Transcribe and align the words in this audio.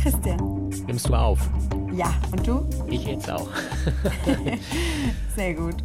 Christian. 0.00 0.70
Nimmst 0.86 1.08
du 1.08 1.14
auf? 1.14 1.38
Ja, 1.92 2.14
und 2.32 2.46
du? 2.46 2.64
Ich 2.88 3.04
jetzt 3.04 3.30
auch. 3.30 3.48
Sehr 5.36 5.54
gut. 5.54 5.76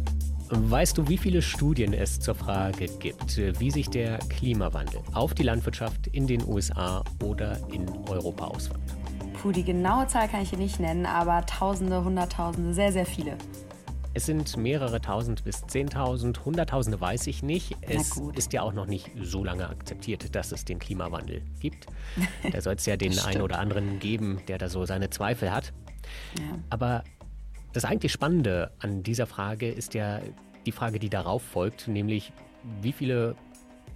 Weißt 0.48 0.96
du, 0.96 1.06
wie 1.08 1.18
viele 1.18 1.42
Studien 1.42 1.92
es 1.92 2.20
zur 2.20 2.34
Frage 2.34 2.86
gibt, 2.98 3.36
wie 3.60 3.70
sich 3.70 3.90
der 3.90 4.18
Klimawandel 4.30 5.00
auf 5.12 5.34
die 5.34 5.42
Landwirtschaft 5.42 6.06
in 6.06 6.26
den 6.26 6.46
USA 6.48 7.02
oder 7.22 7.58
in 7.72 7.86
Europa 8.08 8.46
auswirkt? 8.46 8.94
Puh, 9.42 9.52
die 9.52 9.64
genaue 9.64 10.06
Zahl 10.06 10.28
kann 10.28 10.42
ich 10.42 10.50
hier 10.50 10.58
nicht 10.58 10.80
nennen, 10.80 11.04
aber 11.04 11.44
Tausende, 11.44 12.02
Hunderttausende, 12.02 12.72
sehr, 12.72 12.92
sehr 12.92 13.06
viele. 13.06 13.36
Es 14.16 14.24
sind 14.24 14.56
mehrere 14.56 15.02
tausend 15.02 15.44
bis 15.44 15.66
zehntausend, 15.66 16.42
hunderttausende 16.46 16.98
weiß 16.98 17.26
ich 17.26 17.42
nicht. 17.42 17.76
Es 17.82 18.18
ist 18.34 18.54
ja 18.54 18.62
auch 18.62 18.72
noch 18.72 18.86
nicht 18.86 19.10
so 19.20 19.44
lange 19.44 19.68
akzeptiert, 19.68 20.34
dass 20.34 20.52
es 20.52 20.64
den 20.64 20.78
Klimawandel 20.78 21.42
gibt. 21.60 21.86
Da 22.50 22.62
soll 22.62 22.76
es 22.76 22.86
ja 22.86 22.96
den 22.96 23.18
einen 23.18 23.42
oder 23.42 23.58
anderen 23.58 23.98
geben, 23.98 24.40
der 24.48 24.56
da 24.56 24.70
so 24.70 24.86
seine 24.86 25.10
Zweifel 25.10 25.52
hat. 25.52 25.74
Ja. 26.38 26.44
Aber 26.70 27.04
das 27.74 27.84
eigentlich 27.84 28.10
Spannende 28.10 28.70
an 28.78 29.02
dieser 29.02 29.26
Frage 29.26 29.70
ist 29.70 29.92
ja 29.92 30.20
die 30.64 30.72
Frage, 30.72 30.98
die 30.98 31.10
darauf 31.10 31.42
folgt, 31.42 31.86
nämlich 31.86 32.32
wie 32.80 32.92
viele 32.92 33.36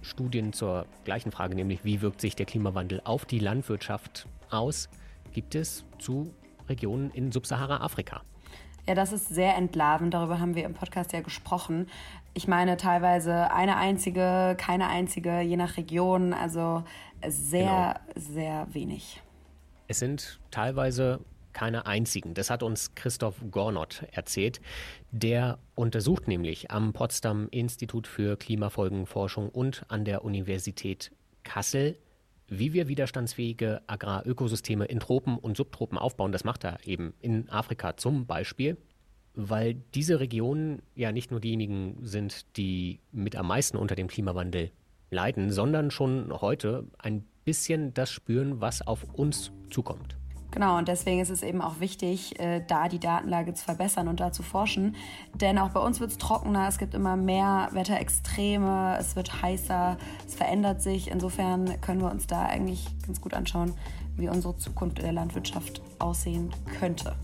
Studien 0.03 0.53
zur 0.53 0.85
gleichen 1.03 1.31
Frage, 1.31 1.55
nämlich 1.55 1.83
wie 1.83 2.01
wirkt 2.01 2.21
sich 2.21 2.35
der 2.35 2.45
Klimawandel 2.45 3.01
auf 3.05 3.25
die 3.25 3.39
Landwirtschaft 3.39 4.27
aus, 4.51 4.87
gibt 5.33 5.55
es 5.55 5.83
zu 5.97 6.31
Regionen 6.69 7.09
in 7.09 7.31
Subsahara-Afrika. 7.31 8.21
Ja, 8.87 8.95
das 8.95 9.13
ist 9.13 9.29
sehr 9.29 9.55
entlarvend. 9.55 10.13
Darüber 10.13 10.39
haben 10.39 10.55
wir 10.55 10.65
im 10.65 10.73
Podcast 10.73 11.13
ja 11.13 11.21
gesprochen. 11.21 11.87
Ich 12.33 12.47
meine 12.47 12.77
teilweise 12.77 13.51
eine 13.51 13.77
einzige, 13.77 14.55
keine 14.57 14.87
einzige, 14.87 15.41
je 15.41 15.57
nach 15.57 15.77
Region. 15.77 16.33
Also 16.33 16.83
sehr, 17.27 18.01
genau. 18.13 18.27
sehr 18.27 18.67
wenig. 18.71 19.21
Es 19.87 19.99
sind 19.99 20.39
teilweise 20.49 21.19
keine 21.53 21.85
einzigen. 21.85 22.33
Das 22.33 22.49
hat 22.49 22.63
uns 22.63 22.95
Christoph 22.95 23.35
Gornott 23.51 24.05
erzählt. 24.11 24.61
Der 25.11 25.59
untersucht 25.75 26.27
nämlich 26.27 26.71
am 26.71 26.93
Potsdam 26.93 27.49
Institut 27.51 28.07
für 28.07 28.37
Klimafolgenforschung 28.37 29.49
und 29.49 29.85
an 29.89 30.05
der 30.05 30.23
Universität 30.23 31.11
Kassel, 31.43 31.97
wie 32.51 32.73
wir 32.73 32.89
widerstandsfähige 32.89 33.81
Agrarökosysteme 33.87 34.83
in 34.85 34.99
Tropen 34.99 35.37
und 35.37 35.55
Subtropen 35.55 35.97
aufbauen. 35.97 36.33
Das 36.33 36.43
macht 36.43 36.65
er 36.65 36.85
eben 36.85 37.13
in 37.21 37.49
Afrika 37.49 37.95
zum 37.95 38.25
Beispiel, 38.25 38.77
weil 39.33 39.75
diese 39.95 40.19
Regionen 40.19 40.81
ja 40.93 41.13
nicht 41.13 41.31
nur 41.31 41.39
diejenigen 41.39 41.97
sind, 42.01 42.57
die 42.57 42.99
mit 43.13 43.37
am 43.37 43.47
meisten 43.47 43.77
unter 43.77 43.95
dem 43.95 44.07
Klimawandel 44.07 44.71
leiden, 45.09 45.49
sondern 45.49 45.91
schon 45.91 46.29
heute 46.41 46.85
ein 46.99 47.25
bisschen 47.45 47.93
das 47.93 48.11
spüren, 48.11 48.59
was 48.59 48.85
auf 48.85 49.05
uns 49.13 49.53
zukommt. 49.69 50.17
Genau, 50.51 50.77
und 50.77 50.89
deswegen 50.89 51.21
ist 51.21 51.29
es 51.29 51.43
eben 51.43 51.61
auch 51.61 51.79
wichtig, 51.79 52.37
äh, 52.39 52.61
da 52.67 52.89
die 52.89 52.99
Datenlage 52.99 53.53
zu 53.53 53.63
verbessern 53.63 54.09
und 54.09 54.19
da 54.19 54.33
zu 54.33 54.43
forschen. 54.43 54.95
Denn 55.33 55.57
auch 55.57 55.69
bei 55.69 55.79
uns 55.79 56.01
wird 56.01 56.11
es 56.11 56.17
trockener, 56.17 56.67
es 56.67 56.77
gibt 56.77 56.93
immer 56.93 57.15
mehr 57.15 57.69
Wetterextreme, 57.71 58.97
es 58.99 59.15
wird 59.15 59.41
heißer, 59.41 59.97
es 60.27 60.35
verändert 60.35 60.81
sich. 60.81 61.09
Insofern 61.09 61.79
können 61.79 62.01
wir 62.01 62.11
uns 62.11 62.27
da 62.27 62.45
eigentlich 62.45 62.85
ganz 63.05 63.21
gut 63.21 63.33
anschauen, 63.33 63.73
wie 64.17 64.27
unsere 64.27 64.57
Zukunft 64.57 64.99
in 64.99 65.05
der 65.05 65.13
Landwirtschaft 65.13 65.81
aussehen 65.99 66.51
könnte. 66.79 67.15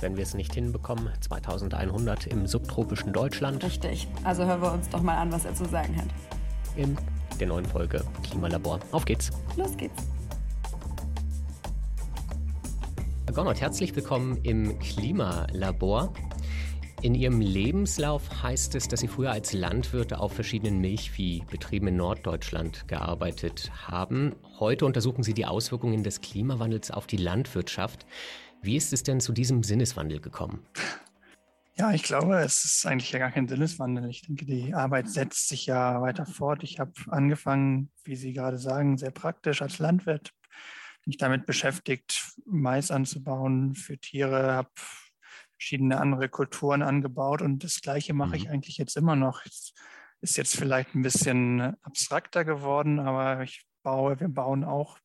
Wenn 0.00 0.16
wir 0.16 0.24
es 0.24 0.34
nicht 0.34 0.52
hinbekommen, 0.52 1.08
2100 1.20 2.26
im 2.26 2.48
subtropischen 2.48 3.12
Deutschland. 3.12 3.62
Richtig, 3.62 4.08
also 4.24 4.44
hören 4.44 4.60
wir 4.60 4.72
uns 4.72 4.88
doch 4.88 5.02
mal 5.02 5.16
an, 5.16 5.30
was 5.30 5.44
er 5.44 5.54
zu 5.54 5.64
sagen 5.66 5.96
hat. 5.96 6.08
In 6.74 6.98
der 7.38 7.46
neuen 7.46 7.66
Folge 7.66 8.04
Klimalabor. 8.24 8.80
Auf 8.90 9.04
geht's. 9.04 9.30
Los 9.56 9.76
geht's. 9.76 10.11
Gonnert, 13.32 13.62
herzlich 13.62 13.96
willkommen 13.96 14.36
im 14.42 14.78
Klimalabor. 14.78 16.12
In 17.00 17.14
Ihrem 17.14 17.40
Lebenslauf 17.40 18.42
heißt 18.42 18.74
es, 18.74 18.88
dass 18.88 19.00
Sie 19.00 19.08
früher 19.08 19.30
als 19.30 19.54
Landwirte 19.54 20.20
auf 20.20 20.34
verschiedenen 20.34 20.80
Milchviehbetrieben 20.82 21.88
in 21.88 21.96
Norddeutschland 21.96 22.86
gearbeitet 22.88 23.72
haben. 23.86 24.34
Heute 24.60 24.84
untersuchen 24.84 25.22
Sie 25.22 25.32
die 25.32 25.46
Auswirkungen 25.46 26.02
des 26.02 26.20
Klimawandels 26.20 26.90
auf 26.90 27.06
die 27.06 27.16
Landwirtschaft. 27.16 28.04
Wie 28.60 28.76
ist 28.76 28.92
es 28.92 29.02
denn 29.02 29.18
zu 29.18 29.32
diesem 29.32 29.62
Sinneswandel 29.62 30.20
gekommen? 30.20 30.66
Ja, 31.78 31.92
ich 31.92 32.02
glaube, 32.02 32.36
es 32.40 32.66
ist 32.66 32.86
eigentlich 32.86 33.12
ja 33.12 33.18
gar 33.18 33.30
kein 33.30 33.48
Sinneswandel. 33.48 34.10
Ich 34.10 34.26
denke, 34.26 34.44
die 34.44 34.74
Arbeit 34.74 35.08
setzt 35.08 35.48
sich 35.48 35.64
ja 35.64 36.02
weiter 36.02 36.26
fort. 36.26 36.62
Ich 36.64 36.78
habe 36.78 36.92
angefangen, 37.08 37.90
wie 38.04 38.14
Sie 38.14 38.34
gerade 38.34 38.58
sagen, 38.58 38.98
sehr 38.98 39.10
praktisch 39.10 39.62
als 39.62 39.78
Landwirt 39.78 40.34
mich 41.06 41.16
damit 41.16 41.46
beschäftigt, 41.46 42.34
Mais 42.44 42.90
anzubauen 42.90 43.74
für 43.74 43.98
Tiere, 43.98 44.52
habe 44.52 44.70
verschiedene 45.52 46.00
andere 46.00 46.28
Kulturen 46.28 46.82
angebaut 46.82 47.40
und 47.40 47.62
das 47.62 47.80
Gleiche 47.80 48.14
mache 48.14 48.36
ich 48.36 48.46
mhm. 48.46 48.52
eigentlich 48.52 48.78
jetzt 48.78 48.96
immer 48.96 49.16
noch. 49.16 49.44
Es 49.46 49.72
ist 50.20 50.36
jetzt 50.36 50.56
vielleicht 50.56 50.94
ein 50.94 51.02
bisschen 51.02 51.76
abstrakter 51.82 52.44
geworden, 52.44 52.98
aber 52.98 53.42
ich 53.42 53.64
baue, 53.82 54.18
wir 54.18 54.28
bauen 54.28 54.64
auch 54.64 54.98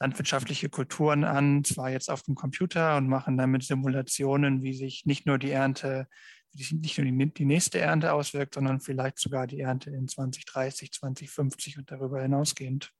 landwirtschaftliche 0.00 0.68
Kulturen 0.68 1.24
an, 1.24 1.62
zwar 1.64 1.90
jetzt 1.90 2.10
auf 2.10 2.22
dem 2.22 2.34
Computer 2.34 2.96
und 2.96 3.08
machen 3.08 3.36
damit 3.36 3.62
Simulationen, 3.62 4.62
wie 4.62 4.74
sich 4.74 5.06
nicht 5.06 5.26
nur 5.26 5.38
die 5.38 5.50
Ernte, 5.50 6.08
wie 6.52 6.62
sich 6.62 6.72
nicht 6.72 6.98
nur 6.98 7.06
die, 7.06 7.34
die 7.34 7.44
nächste 7.44 7.78
Ernte 7.78 8.12
auswirkt, 8.12 8.54
sondern 8.54 8.80
vielleicht 8.80 9.18
sogar 9.18 9.46
die 9.46 9.60
Ernte 9.60 9.90
in 9.90 10.08
2030, 10.08 10.92
2050 10.92 11.78
und 11.78 11.90
darüber 11.90 12.20
hinausgehend. 12.20 12.92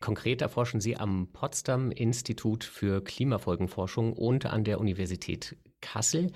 Konkret 0.00 0.40
erforschen 0.40 0.80
Sie 0.80 0.96
am 0.96 1.28
Potsdam 1.32 1.90
Institut 1.90 2.64
für 2.64 3.04
Klimafolgenforschung 3.04 4.14
und 4.14 4.46
an 4.46 4.64
der 4.64 4.80
Universität 4.80 5.56
Kassel, 5.82 6.32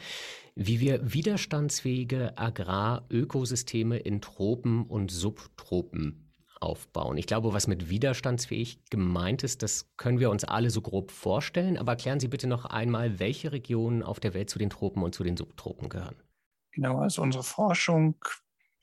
wie 0.55 0.81
wir 0.81 1.13
widerstandsfähige 1.13 2.37
Agrarökosysteme 2.37 3.99
in 3.99 4.21
Tropen 4.21 4.85
und 4.85 5.11
Subtropen 5.11 6.33
aufbauen. 6.61 7.17
Ich 7.17 7.27
glaube, 7.27 7.53
was 7.53 7.67
mit 7.67 7.89
widerstandsfähig 7.89 8.85
gemeint 8.91 9.43
ist, 9.43 9.63
das 9.63 9.91
können 9.97 10.19
wir 10.19 10.31
uns 10.31 10.45
alle 10.45 10.71
so 10.71 10.81
grob 10.81 11.11
vorstellen. 11.11 11.77
Aber 11.77 11.93
erklären 11.93 12.21
Sie 12.21 12.29
bitte 12.29 12.47
noch 12.47 12.65
einmal, 12.65 13.19
welche 13.19 13.53
Regionen 13.53 14.03
auf 14.03 14.21
der 14.21 14.35
Welt 14.35 14.51
zu 14.51 14.59
den 14.59 14.71
Tropen 14.71 15.03
und 15.03 15.15
zu 15.15 15.25
den 15.25 15.37
Subtropen 15.37 15.89
gehören. 15.89 16.17
Genau, 16.73 16.99
also 16.99 17.23
unsere 17.23 17.45
Forschung 17.45 18.17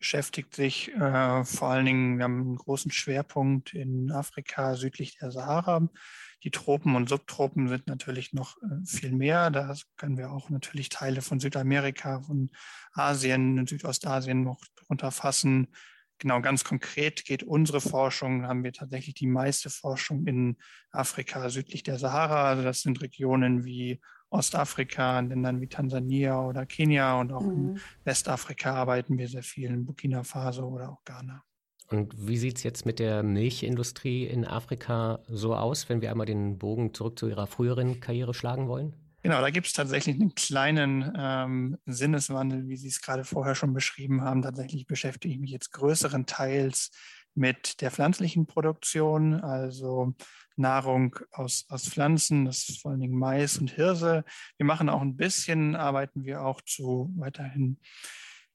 beschäftigt 0.01 0.55
sich 0.55 0.91
äh, 0.93 1.43
vor 1.45 1.69
allen 1.69 1.85
Dingen, 1.85 2.17
wir 2.17 2.23
haben 2.23 2.41
einen 2.41 2.55
großen 2.55 2.91
Schwerpunkt 2.91 3.73
in 3.75 4.11
Afrika 4.11 4.75
südlich 4.75 5.19
der 5.19 5.31
Sahara. 5.31 5.87
Die 6.43 6.49
Tropen 6.49 6.95
und 6.95 7.07
Subtropen 7.07 7.67
sind 7.69 7.85
natürlich 7.85 8.33
noch 8.33 8.57
äh, 8.57 8.83
viel 8.83 9.11
mehr. 9.11 9.51
Da 9.51 9.75
können 9.97 10.17
wir 10.17 10.31
auch 10.31 10.49
natürlich 10.49 10.89
Teile 10.89 11.21
von 11.21 11.39
Südamerika, 11.39 12.19
von 12.21 12.49
Asien 12.93 13.59
und 13.59 13.69
Südostasien 13.69 14.43
noch 14.43 14.59
drunter 14.75 15.11
fassen. 15.11 15.67
Genau, 16.17 16.41
ganz 16.41 16.63
konkret 16.63 17.23
geht 17.23 17.43
unsere 17.43 17.79
Forschung, 17.79 18.47
haben 18.47 18.63
wir 18.63 18.73
tatsächlich 18.73 19.13
die 19.13 19.27
meiste 19.27 19.69
Forschung 19.69 20.25
in 20.25 20.57
Afrika 20.91 21.47
südlich 21.49 21.83
der 21.83 21.99
Sahara. 21.99 22.49
Also 22.49 22.63
das 22.63 22.81
sind 22.81 23.01
Regionen 23.01 23.65
wie 23.65 24.01
Ostafrika, 24.31 25.19
in 25.19 25.29
Ländern 25.29 25.61
wie 25.61 25.67
Tansania 25.67 26.41
oder 26.41 26.65
Kenia 26.65 27.19
und 27.19 27.31
auch 27.31 27.41
mhm. 27.41 27.51
in 27.51 27.81
Westafrika 28.05 28.73
arbeiten 28.73 29.17
wir 29.17 29.27
sehr 29.27 29.43
viel, 29.43 29.69
in 29.69 29.85
Burkina 29.85 30.23
Faso 30.23 30.67
oder 30.67 30.89
auch 30.89 31.03
Ghana. 31.05 31.43
Und 31.89 32.13
wie 32.17 32.37
sieht 32.37 32.57
es 32.57 32.63
jetzt 32.63 32.85
mit 32.85 32.99
der 32.99 33.21
Milchindustrie 33.21 34.25
in 34.25 34.45
Afrika 34.45 35.19
so 35.27 35.53
aus, 35.55 35.89
wenn 35.89 36.01
wir 36.01 36.09
einmal 36.09 36.25
den 36.25 36.57
Bogen 36.57 36.93
zurück 36.93 37.19
zu 37.19 37.27
Ihrer 37.27 37.47
früheren 37.47 37.99
Karriere 37.99 38.33
schlagen 38.33 38.69
wollen? 38.69 38.95
Genau, 39.23 39.41
da 39.41 39.49
gibt 39.51 39.67
es 39.67 39.73
tatsächlich 39.73 40.15
einen 40.15 40.33
kleinen 40.33 41.13
ähm, 41.15 41.77
Sinneswandel, 41.85 42.67
wie 42.69 42.77
Sie 42.77 42.87
es 42.87 43.01
gerade 43.01 43.23
vorher 43.23 43.53
schon 43.53 43.73
beschrieben 43.73 44.21
haben. 44.21 44.41
Tatsächlich 44.41 44.87
beschäftige 44.87 45.33
ich 45.33 45.39
mich 45.39 45.51
jetzt 45.51 45.71
größeren 45.73 46.25
Teils 46.25 46.89
mit 47.33 47.81
der 47.81 47.91
pflanzlichen 47.91 48.45
Produktion, 48.45 49.35
also 49.35 50.13
Nahrung 50.57 51.17
aus, 51.31 51.65
aus 51.69 51.87
Pflanzen, 51.87 52.45
das 52.45 52.69
ist 52.69 52.81
vor 52.81 52.91
allen 52.91 52.99
Dingen 52.99 53.17
Mais 53.17 53.57
und 53.57 53.71
Hirse. 53.71 54.23
Wir 54.57 54.65
machen 54.65 54.89
auch 54.89 55.01
ein 55.01 55.15
bisschen, 55.15 55.75
arbeiten 55.75 56.25
wir 56.25 56.43
auch 56.43 56.61
zu 56.61 57.11
weiterhin 57.17 57.79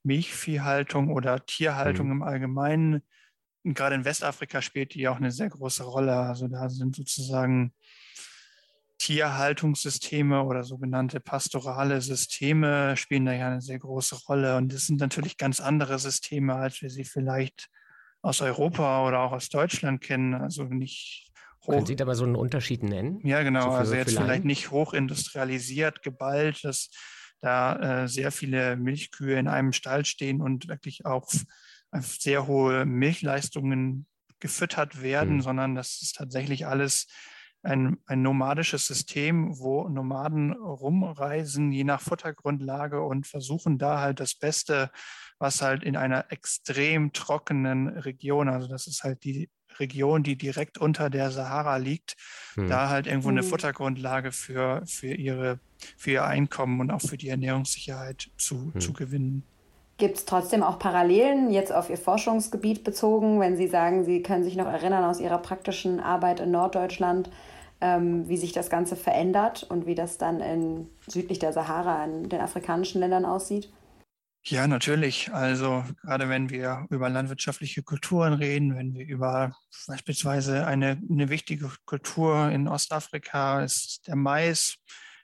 Milchviehhaltung 0.03 1.11
oder 1.11 1.45
Tierhaltung 1.45 2.07
mhm. 2.07 2.11
im 2.13 2.23
Allgemeinen. 2.23 3.01
Und 3.63 3.73
gerade 3.73 3.95
in 3.95 4.05
Westafrika 4.05 4.61
spielt 4.61 4.93
die 4.93 5.07
auch 5.07 5.17
eine 5.17 5.31
sehr 5.31 5.49
große 5.49 5.83
Rolle. 5.83 6.15
Also 6.15 6.47
da 6.47 6.69
sind 6.69 6.95
sozusagen 6.95 7.73
Tierhaltungssysteme 8.99 10.43
oder 10.43 10.63
sogenannte 10.63 11.19
pastorale 11.19 12.01
Systeme 12.01 12.97
spielen 12.97 13.25
da 13.25 13.33
ja 13.33 13.47
eine 13.47 13.61
sehr 13.61 13.79
große 13.79 14.15
Rolle. 14.27 14.57
Und 14.57 14.73
das 14.73 14.87
sind 14.87 14.99
natürlich 14.99 15.37
ganz 15.37 15.59
andere 15.59 15.99
Systeme, 15.99 16.55
als 16.55 16.81
wir 16.81 16.89
sie 16.89 17.03
vielleicht 17.03 17.69
aus 18.21 18.41
Europa 18.41 19.07
oder 19.07 19.19
auch 19.21 19.31
aus 19.31 19.49
Deutschland 19.49 20.01
kennen. 20.01 20.33
Also 20.33 20.63
nicht 20.63 21.27
Hoch, 21.67 21.73
Können 21.73 21.85
Sie 21.85 21.95
da 21.95 22.05
mal 22.05 22.15
so 22.15 22.23
einen 22.23 22.35
Unterschied 22.35 22.83
nennen? 22.83 23.19
Ja, 23.25 23.43
genau. 23.43 23.63
So 23.63 23.69
also 23.71 23.95
jetzt 23.95 24.17
vielleicht 24.17 24.45
nicht 24.45 24.71
hochindustrialisiert, 24.71 26.01
geballt, 26.01 26.63
dass 26.63 26.89
da 27.41 28.03
äh, 28.03 28.07
sehr 28.07 28.31
viele 28.31 28.77
Milchkühe 28.77 29.37
in 29.37 29.47
einem 29.47 29.73
Stall 29.73 30.05
stehen 30.05 30.41
und 30.41 30.67
wirklich 30.69 31.05
auch 31.05 31.29
auf 31.91 32.15
sehr 32.19 32.47
hohe 32.47 32.85
Milchleistungen 32.85 34.07
gefüttert 34.39 35.01
werden, 35.01 35.35
hm. 35.35 35.41
sondern 35.41 35.75
das 35.75 36.01
ist 36.01 36.15
tatsächlich 36.15 36.67
alles 36.67 37.07
ein, 37.63 37.97
ein 38.05 38.21
nomadisches 38.21 38.87
System, 38.87 39.59
wo 39.59 39.89
Nomaden 39.89 40.53
rumreisen, 40.53 41.71
je 41.71 41.83
nach 41.83 42.01
Futtergrundlage 42.01 43.01
und 43.01 43.27
versuchen 43.27 43.77
da 43.77 43.99
halt 43.99 44.19
das 44.19 44.35
Beste, 44.35 44.89
was 45.39 45.61
halt 45.61 45.83
in 45.83 45.95
einer 45.95 46.31
extrem 46.31 47.13
trockenen 47.13 47.87
Region, 47.87 48.49
also 48.49 48.67
das 48.67 48.87
ist 48.87 49.03
halt 49.03 49.23
die 49.23 49.49
Region, 49.79 50.23
die 50.23 50.37
direkt 50.37 50.77
unter 50.77 51.09
der 51.09 51.31
Sahara 51.31 51.77
liegt, 51.77 52.15
hm. 52.55 52.69
da 52.69 52.89
halt 52.89 53.07
irgendwo 53.07 53.29
eine 53.29 53.41
hm. 53.41 53.47
Futtergrundlage 53.47 54.31
für, 54.31 54.83
für, 54.85 55.13
ihre, 55.13 55.59
für 55.97 56.11
ihr 56.11 56.25
Einkommen 56.25 56.79
und 56.79 56.91
auch 56.91 57.01
für 57.01 57.17
die 57.17 57.29
Ernährungssicherheit 57.29 58.29
zu, 58.37 58.71
hm. 58.73 58.81
zu 58.81 58.93
gewinnen. 58.93 59.43
Gibt 59.97 60.17
es 60.17 60.25
trotzdem 60.25 60.61
auch 60.61 60.77
Parallelen 60.77 61.49
jetzt 61.49 61.73
auf 61.73 61.89
Ihr 61.89 61.97
Forschungsgebiet 61.97 62.83
bezogen, 62.83 63.39
wenn 63.39 63.57
Sie 63.57 63.67
sagen, 63.67 64.03
Sie 64.03 64.21
können 64.21 64.43
sich 64.43 64.55
noch 64.55 64.67
erinnern 64.67 65.03
aus 65.03 65.19
Ihrer 65.19 65.39
praktischen 65.39 65.99
Arbeit 65.99 66.39
in 66.39 66.51
Norddeutschland, 66.51 67.31
ähm, 67.81 68.29
wie 68.29 68.37
sich 68.37 68.51
das 68.51 68.69
Ganze 68.69 68.95
verändert 68.95 69.65
und 69.67 69.87
wie 69.87 69.95
das 69.95 70.19
dann 70.19 70.39
in 70.39 70.87
südlich 71.07 71.39
der 71.39 71.51
Sahara 71.51 72.05
in 72.05 72.29
den 72.29 72.41
afrikanischen 72.41 72.99
Ländern 72.99 73.25
aussieht? 73.25 73.71
Ja, 74.49 74.65
natürlich. 74.65 75.33
Also 75.33 75.83
gerade 76.01 76.29
wenn 76.29 76.49
wir 76.49 76.87
über 76.89 77.09
landwirtschaftliche 77.09 77.83
Kulturen 77.83 78.33
reden, 78.33 78.77
wenn 78.77 78.93
wir 78.93 79.05
über 79.05 79.53
beispielsweise 79.87 80.65
eine, 80.65 81.01
eine 81.09 81.27
wichtige 81.27 81.69
Kultur 81.83 82.49
in 82.49 82.69
Ostafrika 82.69 83.61
ist 83.61 84.07
der 84.07 84.15
Mais, 84.15 84.77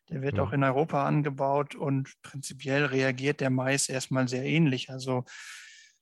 der 0.10 0.22
wird 0.22 0.36
ja. 0.36 0.44
auch 0.44 0.52
in 0.52 0.64
Europa 0.66 1.06
angebaut 1.06 1.74
und 1.74 2.12
prinzipiell 2.22 2.84
reagiert 2.86 3.40
der 3.40 3.50
Mais 3.50 3.88
erstmal 3.88 4.28
sehr 4.28 4.44
ähnlich. 4.44 4.90
Also 4.90 5.24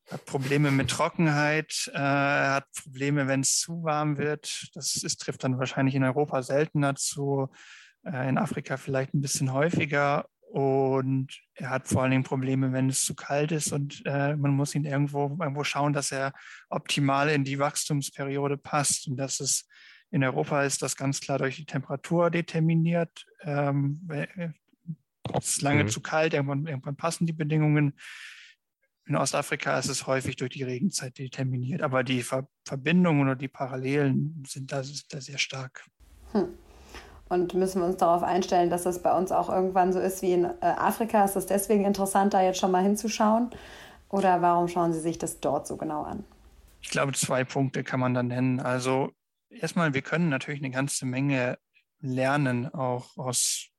hat 0.10 0.26
Probleme 0.26 0.72
mit 0.72 0.90
Trockenheit, 0.90 1.92
äh, 1.94 2.00
hat 2.00 2.66
Probleme, 2.82 3.28
wenn 3.28 3.42
es 3.42 3.60
zu 3.60 3.84
warm 3.84 4.18
wird. 4.18 4.68
Das 4.74 4.96
ist, 4.96 5.22
trifft 5.22 5.44
dann 5.44 5.60
wahrscheinlich 5.60 5.94
in 5.94 6.04
Europa 6.04 6.42
seltener 6.42 6.96
zu, 6.96 7.50
äh, 8.04 8.28
in 8.28 8.40
Afrika 8.40 8.78
vielleicht 8.78 9.14
ein 9.14 9.22
bisschen 9.22 9.54
häufiger. 9.54 10.26
Und 10.52 11.30
er 11.54 11.70
hat 11.70 11.88
vor 11.88 12.02
allen 12.02 12.12
Dingen 12.12 12.24
Probleme, 12.24 12.74
wenn 12.74 12.90
es 12.90 13.06
zu 13.06 13.16
kalt 13.16 13.54
ist 13.54 13.72
und 13.72 14.02
äh, 14.06 14.36
man 14.36 14.52
muss 14.52 14.76
ihn 14.76 14.84
irgendwo, 14.84 15.38
irgendwo 15.40 15.64
schauen, 15.64 15.94
dass 15.94 16.12
er 16.12 16.34
optimal 16.70 17.30
in 17.30 17.46
die 17.46 17.58
Wachstumsperiode 17.58 18.58
passt. 18.58 19.08
Und 19.08 19.16
das 19.16 19.40
ist 19.40 19.70
in 20.10 20.26
Europa 20.26 20.64
ist 20.64 20.82
das 20.82 20.98
ganz 20.98 21.22
klar 21.22 21.38
durch 21.38 21.56
die 21.56 21.66
Temperatur 21.66 22.30
determiniert. 22.30 23.26
Ähm, 23.44 24.02
es 25.34 25.56
ist 25.56 25.62
lange 25.62 25.86
mhm. 25.86 25.88
zu 25.88 26.02
kalt, 26.02 26.34
irgendwann, 26.34 26.68
irgendwann 26.68 26.98
passen 26.98 27.26
die 27.26 27.34
Bedingungen. 27.34 27.94
In 29.06 29.16
Ostafrika 29.16 29.80
ist 29.80 29.88
es 29.88 30.06
häufig 30.06 30.36
durch 30.36 30.52
die 30.52 30.64
Regenzeit 30.64 31.18
determiniert, 31.18 31.82
aber 31.82 32.04
die 32.04 32.24
Ver 32.24 32.48
Verbindungen 32.66 33.22
oder 33.22 33.36
die 33.38 33.48
Parallelen 33.48 34.44
sind 34.46 34.74
da, 34.74 34.84
sind 34.84 35.06
da 35.14 35.22
sehr 35.22 35.38
stark. 35.38 35.86
Hm. 36.34 36.58
Und 37.32 37.54
müssen 37.54 37.80
wir 37.82 37.86
uns 37.88 37.96
darauf 37.96 38.24
einstellen, 38.24 38.70
dass 38.70 38.84
das 38.84 39.02
bei 39.02 39.18
uns 39.18 39.32
auch 39.32 39.48
irgendwann 39.48 39.94
so 39.94 40.02
ist 40.02 40.22
wie 40.22 40.34
in 40.34 40.44
äh, 40.44 40.50
Afrika? 40.60 41.24
Ist 41.24 41.38
es 41.38 41.46
deswegen 41.46 41.86
interessant, 41.86 42.34
da 42.34 42.42
jetzt 42.42 42.60
schon 42.60 42.72
mal 42.72 42.84
hinzuschauen? 42.84 43.52
Oder 44.10 44.42
warum 44.42 44.68
schauen 44.68 44.92
Sie 44.92 45.00
sich 45.00 45.18
das 45.18 45.40
dort 45.40 45.66
so 45.66 45.78
genau 45.78 46.04
an? 46.04 46.26
Ich 46.82 46.90
glaube, 46.90 47.14
zwei 47.14 47.46
Punkte 47.46 47.86
kann 47.86 48.02
man 48.02 48.14
da 48.14 48.22
nennen. 48.22 48.60
Also 48.60 49.14
erstmal, 49.50 49.94
wir 49.94 50.02
können 50.02 50.28
natürlich 50.28 50.60
eine 50.60 50.72
ganze 50.72 51.06
Menge 51.06 51.58
lernen, 52.02 52.68
auch 52.74 53.16
aus 53.16 53.70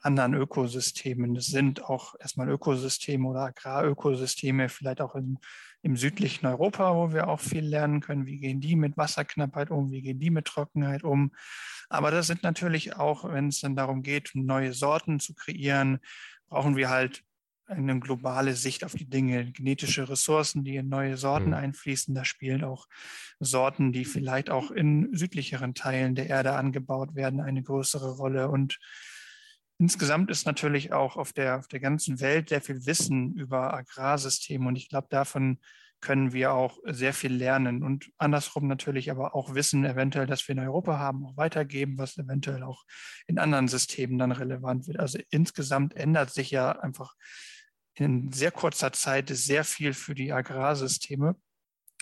anderen 0.00 0.34
Ökosystemen. 0.34 1.34
Das 1.34 1.46
sind 1.46 1.84
auch 1.84 2.14
erstmal 2.18 2.48
Ökosysteme 2.48 3.28
oder 3.28 3.40
Agrarökosysteme, 3.40 4.68
vielleicht 4.68 5.00
auch 5.00 5.14
im, 5.14 5.38
im 5.82 5.96
südlichen 5.96 6.46
Europa, 6.46 6.94
wo 6.94 7.12
wir 7.12 7.28
auch 7.28 7.40
viel 7.40 7.64
lernen 7.64 8.00
können. 8.00 8.26
Wie 8.26 8.38
gehen 8.38 8.60
die 8.60 8.76
mit 8.76 8.96
Wasserknappheit 8.96 9.70
um? 9.70 9.90
Wie 9.90 10.02
gehen 10.02 10.18
die 10.18 10.30
mit 10.30 10.46
Trockenheit 10.46 11.02
um? 11.02 11.32
Aber 11.88 12.10
das 12.10 12.26
sind 12.26 12.42
natürlich 12.42 12.96
auch, 12.96 13.30
wenn 13.30 13.48
es 13.48 13.60
dann 13.60 13.76
darum 13.76 14.02
geht, 14.02 14.30
neue 14.34 14.72
Sorten 14.72 15.20
zu 15.20 15.34
kreieren, 15.34 15.98
brauchen 16.48 16.76
wir 16.76 16.88
halt 16.88 17.22
eine 17.70 17.98
globale 18.00 18.54
Sicht 18.54 18.84
auf 18.84 18.94
die 18.94 19.08
Dinge, 19.08 19.52
genetische 19.52 20.08
Ressourcen, 20.08 20.64
die 20.64 20.76
in 20.76 20.88
neue 20.88 21.16
Sorten 21.16 21.48
mhm. 21.48 21.54
einfließen. 21.54 22.14
Da 22.14 22.24
spielen 22.24 22.64
auch 22.64 22.86
Sorten, 23.38 23.92
die 23.92 24.04
vielleicht 24.04 24.50
auch 24.50 24.70
in 24.70 25.08
südlicheren 25.12 25.74
Teilen 25.74 26.14
der 26.14 26.28
Erde 26.28 26.54
angebaut 26.54 27.14
werden, 27.14 27.40
eine 27.40 27.62
größere 27.62 28.16
Rolle. 28.16 28.48
Und 28.48 28.78
insgesamt 29.80 30.30
ist 30.30 30.46
natürlich 30.46 30.92
auch 30.92 31.16
auf 31.16 31.32
der, 31.32 31.58
auf 31.58 31.66
der 31.66 31.80
ganzen 31.80 32.20
Welt 32.20 32.50
sehr 32.50 32.60
viel 32.60 32.84
Wissen 32.84 33.34
über 33.34 33.72
Agrarsysteme. 33.72 34.68
Und 34.68 34.76
ich 34.76 34.90
glaube, 34.90 35.08
davon 35.10 35.58
können 36.00 36.32
wir 36.32 36.52
auch 36.52 36.78
sehr 36.84 37.12
viel 37.12 37.32
lernen 37.32 37.82
und 37.82 38.10
andersrum 38.16 38.66
natürlich 38.66 39.10
aber 39.10 39.34
auch 39.34 39.54
Wissen 39.54 39.84
eventuell, 39.84 40.26
das 40.26 40.46
wir 40.46 40.54
in 40.54 40.60
Europa 40.60 40.98
haben, 40.98 41.26
auch 41.26 41.36
weitergeben, 41.36 41.98
was 41.98 42.16
eventuell 42.16 42.62
auch 42.62 42.84
in 43.26 43.38
anderen 43.38 43.68
Systemen 43.68 44.18
dann 44.18 44.32
relevant 44.32 44.86
wird. 44.86 44.98
Also 44.98 45.18
insgesamt 45.30 45.94
ändert 45.94 46.30
sich 46.32 46.50
ja 46.50 46.72
einfach 46.72 47.14
in 47.94 48.32
sehr 48.32 48.50
kurzer 48.50 48.92
Zeit 48.92 49.28
sehr 49.28 49.64
viel 49.64 49.92
für 49.92 50.14
die 50.14 50.32
Agrarsysteme. 50.32 51.36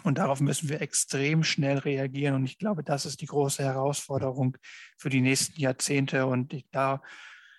Und 0.04 0.18
darauf 0.18 0.40
müssen 0.40 0.68
wir 0.68 0.80
extrem 0.80 1.42
schnell 1.42 1.78
reagieren. 1.78 2.36
Und 2.36 2.44
ich 2.44 2.58
glaube, 2.58 2.84
das 2.84 3.04
ist 3.04 3.20
die 3.20 3.26
große 3.26 3.64
Herausforderung 3.64 4.56
für 4.96 5.10
die 5.10 5.20
nächsten 5.20 5.60
Jahrzehnte. 5.60 6.26
Und 6.26 6.52
ich, 6.52 6.66
da 6.70 7.02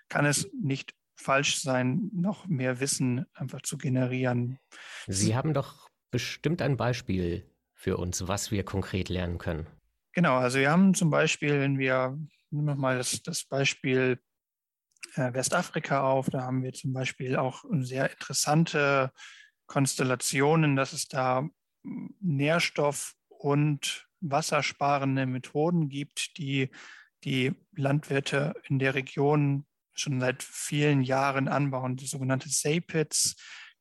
kann 0.09 0.25
es 0.25 0.49
nicht 0.61 0.93
falsch 1.15 1.61
sein, 1.61 2.09
noch 2.13 2.47
mehr 2.47 2.79
Wissen 2.79 3.25
einfach 3.33 3.61
zu 3.61 3.77
generieren. 3.77 4.59
Sie 5.07 5.35
haben 5.35 5.53
doch 5.53 5.89
bestimmt 6.11 6.61
ein 6.61 6.77
Beispiel 6.77 7.49
für 7.73 7.97
uns, 7.97 8.27
was 8.27 8.51
wir 8.51 8.63
konkret 8.63 9.09
lernen 9.09 9.37
können. 9.37 9.67
Genau, 10.13 10.37
also 10.37 10.59
wir 10.59 10.71
haben 10.71 10.93
zum 10.93 11.09
Beispiel, 11.09 11.59
wenn 11.59 11.77
wir, 11.77 12.17
nehmen 12.49 12.67
wir 12.67 12.75
mal 12.75 12.97
das, 12.97 13.21
das 13.21 13.43
Beispiel 13.43 14.19
äh, 15.15 15.33
Westafrika 15.33 16.01
auf. 16.01 16.29
Da 16.29 16.41
haben 16.41 16.63
wir 16.63 16.73
zum 16.73 16.93
Beispiel 16.93 17.35
auch 17.35 17.63
sehr 17.71 18.09
interessante 18.11 19.11
Konstellationen, 19.67 20.75
dass 20.75 20.93
es 20.93 21.07
da 21.07 21.47
Nährstoff- 22.21 23.15
und 23.27 24.07
wassersparende 24.19 25.25
Methoden 25.25 25.89
gibt, 25.89 26.37
die 26.37 26.69
die 27.23 27.53
Landwirte 27.75 28.53
in 28.67 28.79
der 28.79 28.95
Region 28.95 29.65
schon 29.99 30.19
seit 30.19 30.43
vielen 30.43 31.01
Jahren 31.01 31.47
anbauen, 31.47 31.95
die 31.95 32.07
sogenannte 32.07 32.49
Say-Pits, 32.49 33.35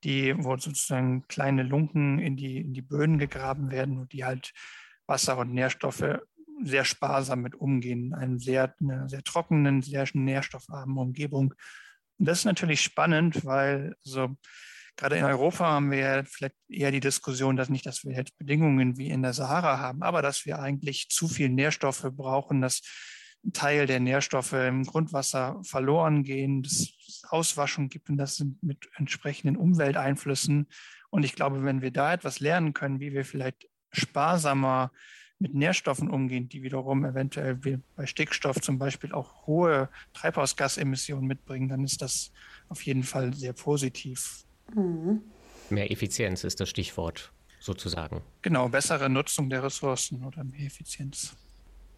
die, 0.05 0.35
wo 0.39 0.57
sozusagen 0.57 1.27
kleine 1.29 1.63
Lunken 1.63 2.19
in 2.19 2.37
die, 2.37 2.59
in 2.59 2.73
die 2.73 2.83
Böden 2.83 3.19
gegraben 3.19 3.71
werden 3.71 3.99
und 3.99 4.13
die 4.13 4.25
halt 4.25 4.53
Wasser 5.07 5.39
und 5.39 5.53
Nährstoffe 5.53 6.21
sehr 6.63 6.85
sparsam 6.85 7.43
mit 7.43 7.55
umgehen, 7.55 8.15
in 8.21 8.39
sehr, 8.39 8.75
einer 8.81 9.09
sehr 9.09 9.23
trockenen, 9.23 9.83
sehr 9.83 10.07
nährstoffarmen 10.13 10.99
Umgebung. 10.99 11.55
Und 12.19 12.29
das 12.29 12.41
ist 12.41 12.45
natürlich 12.45 12.81
spannend, 12.83 13.45
weil 13.45 13.95
so 14.03 14.37
gerade 14.97 15.17
in 15.17 15.25
Europa 15.25 15.65
haben 15.65 15.91
wir 15.91 15.99
ja 15.99 16.25
vielleicht 16.25 16.57
eher 16.69 16.91
die 16.91 17.01
Diskussion, 17.01 17.57
dass 17.57 17.69
nicht, 17.69 17.87
dass 17.87 18.05
wir 18.05 18.13
jetzt 18.13 18.37
Bedingungen 18.39 18.99
wie 18.99 19.09
in 19.09 19.23
der 19.23 19.33
Sahara 19.33 19.79
haben, 19.79 20.03
aber 20.03 20.23
dass 20.23 20.45
wir 20.45 20.59
eigentlich 20.59 21.09
zu 21.09 21.29
viel 21.29 21.49
Nährstoffe 21.49 22.07
brauchen, 22.11 22.61
dass 22.61 22.83
Teil 23.53 23.87
der 23.87 24.01
Nährstoffe 24.01 24.53
im 24.53 24.85
Grundwasser 24.85 25.61
verloren 25.63 26.23
gehen, 26.23 26.63
dass 26.63 26.89
es 27.07 27.23
Auswaschung 27.29 27.89
gibt 27.89 28.11
und 28.11 28.17
das 28.17 28.45
mit 28.61 28.89
entsprechenden 28.97 29.57
Umwelteinflüssen. 29.57 30.67
Und 31.11 31.25
ich 31.25 31.35
glaube, 31.35 31.65
wenn 31.65 31.81
wir 31.81 31.91
da 31.91 32.13
etwas 32.13 32.41
lernen 32.41 32.75
können, 32.75 33.01
wie 33.01 33.13
wir 33.13 33.25
vielleicht 33.25 33.69
sparsamer 33.93 34.93
mit 35.39 35.55
Nährstoffen 35.55 36.11
umgehen, 36.11 36.49
die 36.49 36.63
wiederum 36.63 37.05
eventuell 37.05 37.65
wie 37.65 37.79
bei 37.97 38.07
Stickstoff 38.07 38.61
zum 38.61 38.79
Beispiel 38.79 39.13
auch 39.13 39.47
hohe 39.47 39.89
Treibhausgasemissionen 40.13 41.27
mitbringen, 41.27 41.69
dann 41.69 41.85
ist 41.85 42.03
das 42.03 42.33
auf 42.69 42.83
jeden 42.83 43.05
Fall 43.05 43.33
sehr 43.35 43.53
positiv. 43.53 44.45
Mhm. 44.75 45.23
Mehr 45.71 45.91
Effizienz 45.91 46.45
ist 46.45 46.61
das 46.61 46.69
Stichwort 46.69 47.33
sozusagen. 47.61 48.23
Genau, 48.43 48.69
bessere 48.69 49.09
Nutzung 49.09 49.49
der 49.49 49.63
Ressourcen 49.63 50.25
oder 50.25 50.45
mehr 50.45 50.67
Effizienz. 50.67 51.37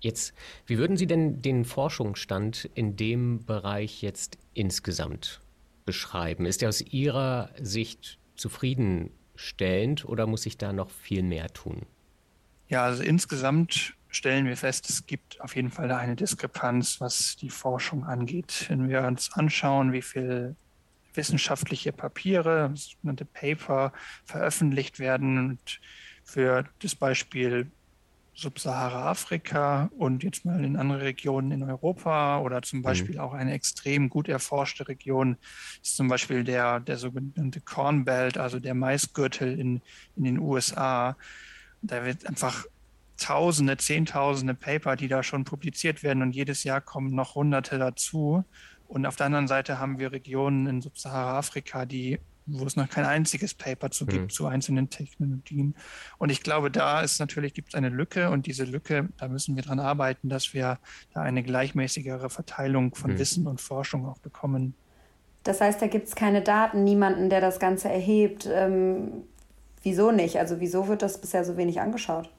Jetzt, 0.00 0.35
wie 0.66 0.78
würden 0.78 0.97
Sie 0.97 1.07
denn 1.07 1.42
den 1.42 1.64
Forschungsstand 1.64 2.71
in 2.75 2.97
dem 2.97 3.45
Bereich 3.45 4.02
jetzt 4.02 4.38
insgesamt 4.54 5.40
beschreiben? 5.85 6.47
Ist 6.47 6.62
er 6.62 6.71
aus 6.71 6.80
Ihrer 6.80 7.50
Sicht 7.61 8.19
zufriedenstellend 8.35 10.07
oder 10.07 10.26
muss 10.26 10.42
sich 10.42 10.57
da 10.57 10.73
noch 10.73 10.90
viel 10.90 11.23
mehr 11.23 11.49
tun? 11.49 11.83
Ja, 12.69 12.85
also 12.85 13.02
insgesamt 13.02 13.95
stellen 14.09 14.47
wir 14.47 14.57
fest, 14.57 14.88
es 14.88 15.07
gibt 15.07 15.40
auf 15.40 15.54
jeden 15.54 15.71
Fall 15.71 15.88
da 15.88 15.99
eine 15.99 16.16
Diskrepanz, 16.16 17.00
was 17.00 17.37
die 17.37 17.50
Forschung 17.50 18.04
angeht. 18.04 18.66
Wenn 18.69 18.88
wir 18.88 19.02
uns 19.02 19.33
anschauen, 19.33 19.92
wie 19.92 20.02
viel 20.02 20.57
wissenschaftliche 21.14 21.92
Papiere, 21.92 22.73
sogenannte 22.75 23.25
Paper, 23.25 23.92
veröffentlicht 24.25 24.99
werden 24.99 25.38
und 25.38 25.80
für 26.25 26.64
das 26.78 26.95
Beispiel 26.95 27.71
Subsahara-Afrika 28.34 29.90
und 29.99 30.22
jetzt 30.22 30.44
mal 30.44 30.64
in 30.64 30.76
andere 30.76 31.02
Regionen 31.02 31.50
in 31.50 31.62
Europa 31.62 32.40
oder 32.40 32.62
zum 32.62 32.80
mhm. 32.80 32.82
Beispiel 32.84 33.14
mhm. 33.16 33.20
auch 33.20 33.32
eine 33.32 33.52
extrem 33.52 34.08
gut 34.08 34.28
erforschte 34.28 34.88
Region 34.88 35.37
ist 35.82 35.96
zum 35.96 36.08
Beispiel 36.08 36.44
der, 36.44 36.80
der 36.80 36.96
sogenannte 36.96 37.60
Corn 37.60 38.04
Belt, 38.04 38.38
also 38.38 38.60
der 38.60 38.75
Maisgürtel 38.75 39.58
in, 39.58 39.82
in 40.16 40.25
den 40.25 40.38
USA. 40.38 41.16
Da 41.82 42.04
wird 42.04 42.26
einfach 42.26 42.64
Tausende, 43.20 43.76
Zehntausende 43.76 44.54
Paper, 44.54 44.96
die 44.96 45.06
da 45.06 45.22
schon 45.22 45.44
publiziert 45.44 46.02
werden 46.02 46.22
und 46.22 46.34
jedes 46.34 46.64
Jahr 46.64 46.80
kommen 46.80 47.14
noch 47.14 47.34
Hunderte 47.34 47.78
dazu. 47.78 48.44
Und 48.88 49.04
auf 49.04 49.16
der 49.16 49.26
anderen 49.26 49.46
Seite 49.46 49.78
haben 49.78 49.99
wir 49.99 50.10
Regionen 50.10 50.66
in 50.66 50.80
Subsahara-Afrika, 50.80 51.84
die 51.84 52.18
wo 52.47 52.64
es 52.64 52.76
noch 52.76 52.88
kein 52.88 53.04
einziges 53.04 53.54
Paper 53.54 53.90
zu 53.90 54.06
gibt 54.06 54.23
mhm. 54.23 54.30
zu 54.30 54.47
einzelnen 54.47 54.90
Technologien. 54.90 55.75
Und 56.18 56.30
ich 56.30 56.42
glaube, 56.42 56.70
da 56.70 57.00
ist 57.00 57.20
natürlich 57.20 57.54
gibt 57.54 57.70
es 57.70 57.75
eine 57.75 57.88
Lücke 57.88 58.30
und 58.30 58.47
diese 58.47 58.64
Lücke, 58.64 59.09
da 59.18 59.28
müssen 59.28 59.56
wir 59.56 59.62
dran 59.62 59.80
arbeiten, 59.80 60.28
dass 60.28 60.54
wir 60.54 60.78
da 61.14 61.23
eine 61.23 61.42
gleichmäßigere 61.42 62.30
Verteilung 62.30 62.94
von 62.94 63.12
mhm. 63.12 63.18
Wissen 63.18 63.47
und 63.47 63.61
Forschung 63.61 64.06
auch 64.06 64.18
bekommen. 64.18 64.75
Das 65.42 65.61
heißt, 65.61 65.80
da 65.80 65.87
gibt 65.87 66.09
es 66.09 66.14
keine 66.14 66.42
Daten, 66.42 66.85
niemanden, 66.85 67.30
der 67.30 67.40
das 67.40 67.59
Ganze 67.59 67.88
erhebt. 67.88 68.49
Ähm, 68.52 69.25
wieso 69.82 70.11
nicht? 70.11 70.38
Also 70.38 70.61
wieso 70.61 70.88
wird 70.88 71.02
das 71.02 71.20
bisher 71.20 71.44
so 71.44 71.56
wenig 71.56 71.80
angeschaut? 71.80 72.30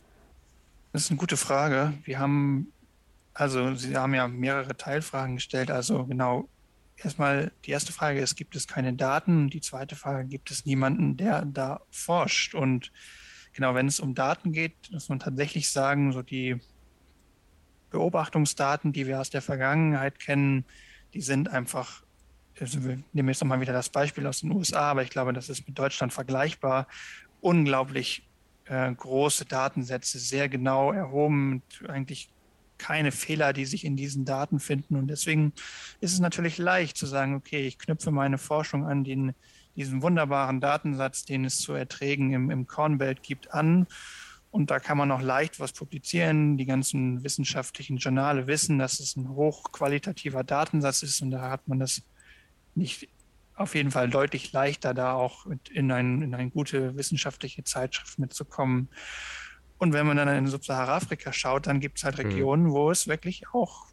Das 0.94 1.04
ist 1.04 1.12
eine 1.12 1.18
gute 1.18 1.38
Frage. 1.38 1.94
Wir 2.04 2.20
haben, 2.20 2.72
also 3.34 3.76
Sie 3.76 3.96
haben 3.96 4.14
ja 4.14 4.28
mehrere 4.28 4.76
Teilfragen 4.76 5.36
gestellt. 5.36 5.72
Also 5.72 6.06
genau, 6.06 6.48
erstmal 7.04 7.52
die 7.66 7.72
erste 7.72 7.94
Frage 7.94 8.20
ist, 8.20 8.36
gibt 8.36 8.56
es 8.56 8.68
keine 8.68 8.94
Daten? 8.94 9.50
Die 9.50 9.62
zweite 9.62 9.96
Frage, 9.96 10.28
gibt 10.28 10.52
es 10.52 10.66
niemanden, 10.66 11.18
der 11.18 11.46
da 11.46 11.82
forscht? 11.90 12.56
Und 12.56 12.92
genau, 13.54 13.76
wenn 13.76 13.88
es 13.88 14.00
um 14.00 14.16
Daten 14.16 14.52
geht, 14.52 14.76
muss 14.92 15.10
man 15.10 15.20
tatsächlich 15.20 15.70
sagen, 15.70 16.12
so 16.12 16.22
die 16.22 16.60
Beobachtungsdaten, 17.90 18.94
die 18.94 19.06
wir 19.08 19.20
aus 19.20 19.30
der 19.30 19.42
Vergangenheit 19.42 20.20
kennen, 20.20 20.66
die 21.14 21.22
sind 21.22 21.50
einfach, 21.50 22.04
also 22.60 22.84
wir 22.84 23.04
nehmen 23.12 23.30
jetzt 23.30 23.42
nochmal 23.42 23.62
wieder 23.62 23.74
das 23.74 23.90
Beispiel 23.90 24.26
aus 24.28 24.42
den 24.42 24.52
USA, 24.52 24.92
aber 24.92 25.04
ich 25.04 25.10
glaube, 25.10 25.34
das 25.34 25.50
ist 25.50 25.68
mit 25.68 25.78
Deutschland 25.78 26.14
vergleichbar, 26.14 26.88
unglaublich 27.42 28.28
äh, 28.66 28.94
große 28.94 29.46
Datensätze, 29.46 30.20
sehr 30.20 30.48
genau 30.48 30.92
erhoben, 30.92 31.62
eigentlich 31.88 32.30
keine 32.82 33.12
Fehler, 33.12 33.54
die 33.54 33.66
sich 33.66 33.86
in 33.86 33.96
diesen 33.96 34.26
Daten 34.26 34.60
finden. 34.60 34.96
Und 34.96 35.08
deswegen 35.08 35.54
ist 36.00 36.14
es 36.14 36.20
natürlich 36.20 36.58
leicht 36.58 36.98
zu 36.98 37.06
sagen, 37.06 37.36
okay, 37.36 37.68
ich 37.68 37.78
knüpfe 37.78 38.10
meine 38.12 38.40
Forschung 38.40 38.86
an 38.88 39.04
den, 39.04 39.34
diesen 39.76 40.02
wunderbaren 40.02 40.60
Datensatz, 40.60 41.24
den 41.24 41.46
es 41.46 41.60
zu 41.60 41.74
Erträgen 41.74 42.34
im, 42.34 42.50
im 42.50 42.66
Kornbelt 42.66 43.22
gibt, 43.22 43.54
an. 43.54 43.88
Und 44.50 44.72
da 44.72 44.80
kann 44.80 44.98
man 44.98 45.12
auch 45.12 45.22
leicht 45.22 45.60
was 45.60 45.72
publizieren. 45.72 46.58
Die 46.58 46.66
ganzen 46.66 47.24
wissenschaftlichen 47.24 47.98
Journale 47.98 48.48
wissen, 48.48 48.80
dass 48.80 49.00
es 49.00 49.16
ein 49.16 49.30
hochqualitativer 49.30 50.44
Datensatz 50.44 51.04
ist. 51.04 51.22
Und 51.22 51.32
da 51.32 51.50
hat 51.50 51.68
man 51.68 51.80
das 51.80 52.02
nicht 52.74 53.08
auf 53.56 53.76
jeden 53.76 53.92
Fall 53.92 54.10
deutlich 54.10 54.52
leichter, 54.52 54.94
da 54.94 55.14
auch 55.14 55.46
in, 55.72 55.92
ein, 55.92 56.22
in 56.24 56.34
eine 56.34 56.50
gute 56.50 56.98
wissenschaftliche 56.98 57.64
Zeitschrift 57.64 58.18
mitzukommen. 58.18 58.90
Und 59.82 59.94
wenn 59.94 60.06
man 60.06 60.16
dann 60.16 60.28
in 60.28 60.46
Subsahara-Afrika 60.46 61.34
schaut, 61.34 61.66
dann 61.66 61.80
gibt 61.80 61.98
es 61.98 62.04
halt 62.04 62.20
mhm. 62.20 62.26
Regionen, 62.26 62.64
mhm. 62.66 62.72
wo 62.72 62.92
es 62.92 63.08
wirklich 63.08 63.48
auch 63.52 63.88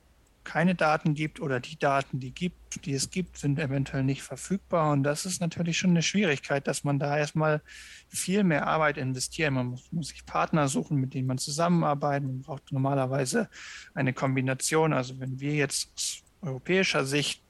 keine 0.45 0.75
Daten 0.75 1.15
gibt 1.15 1.41
oder 1.41 1.61
die 1.61 1.79
Daten, 1.79 2.21
die 2.21 2.31
gibt, 2.31 2.85
die 2.85 2.93
es 2.93 3.09
gibt, 3.09 3.39
sind 3.39 3.59
eventuell 3.59 4.05
nicht 4.05 4.23
verfügbar. 4.23 4.93
Und 4.93 5.03
das 5.03 5.25
ist 5.25 5.41
natürlich 5.41 5.79
schon 5.79 5.89
eine 5.91 6.03
Schwierigkeit, 6.03 6.67
dass 6.67 6.85
man 6.85 6.99
da 6.99 7.17
erstmal 7.17 7.63
viel 8.07 8.45
mehr 8.45 8.67
Arbeit 8.67 8.99
investiert. 8.99 9.51
Man 9.51 9.69
muss, 9.69 9.91
muss 9.91 10.09
sich 10.09 10.27
Partner 10.27 10.69
suchen, 10.69 10.99
mit 10.99 11.15
denen 11.15 11.27
man 11.27 11.39
zusammenarbeitet. 11.39 12.29
Man 12.29 12.43
braucht 12.43 12.71
normalerweise 12.71 13.49
eine 13.95 14.13
Kombination. 14.13 14.93
Also 14.93 15.19
wenn 15.21 15.41
wir 15.41 15.55
jetzt 15.55 15.89
aus 15.95 16.23
europäischer 16.43 17.07
Sicht 17.07 17.43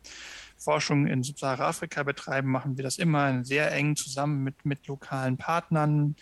Forschung 0.56 1.08
in 1.08 1.24
Subsahara-Afrika 1.24 2.04
betreiben, 2.04 2.52
machen 2.52 2.76
wir 2.76 2.84
das 2.84 2.98
immer 2.98 3.44
sehr 3.44 3.72
eng 3.72 3.96
zusammen 3.96 4.44
mit, 4.44 4.64
mit 4.64 4.86
lokalen 4.86 5.38
Partnern. 5.38 6.14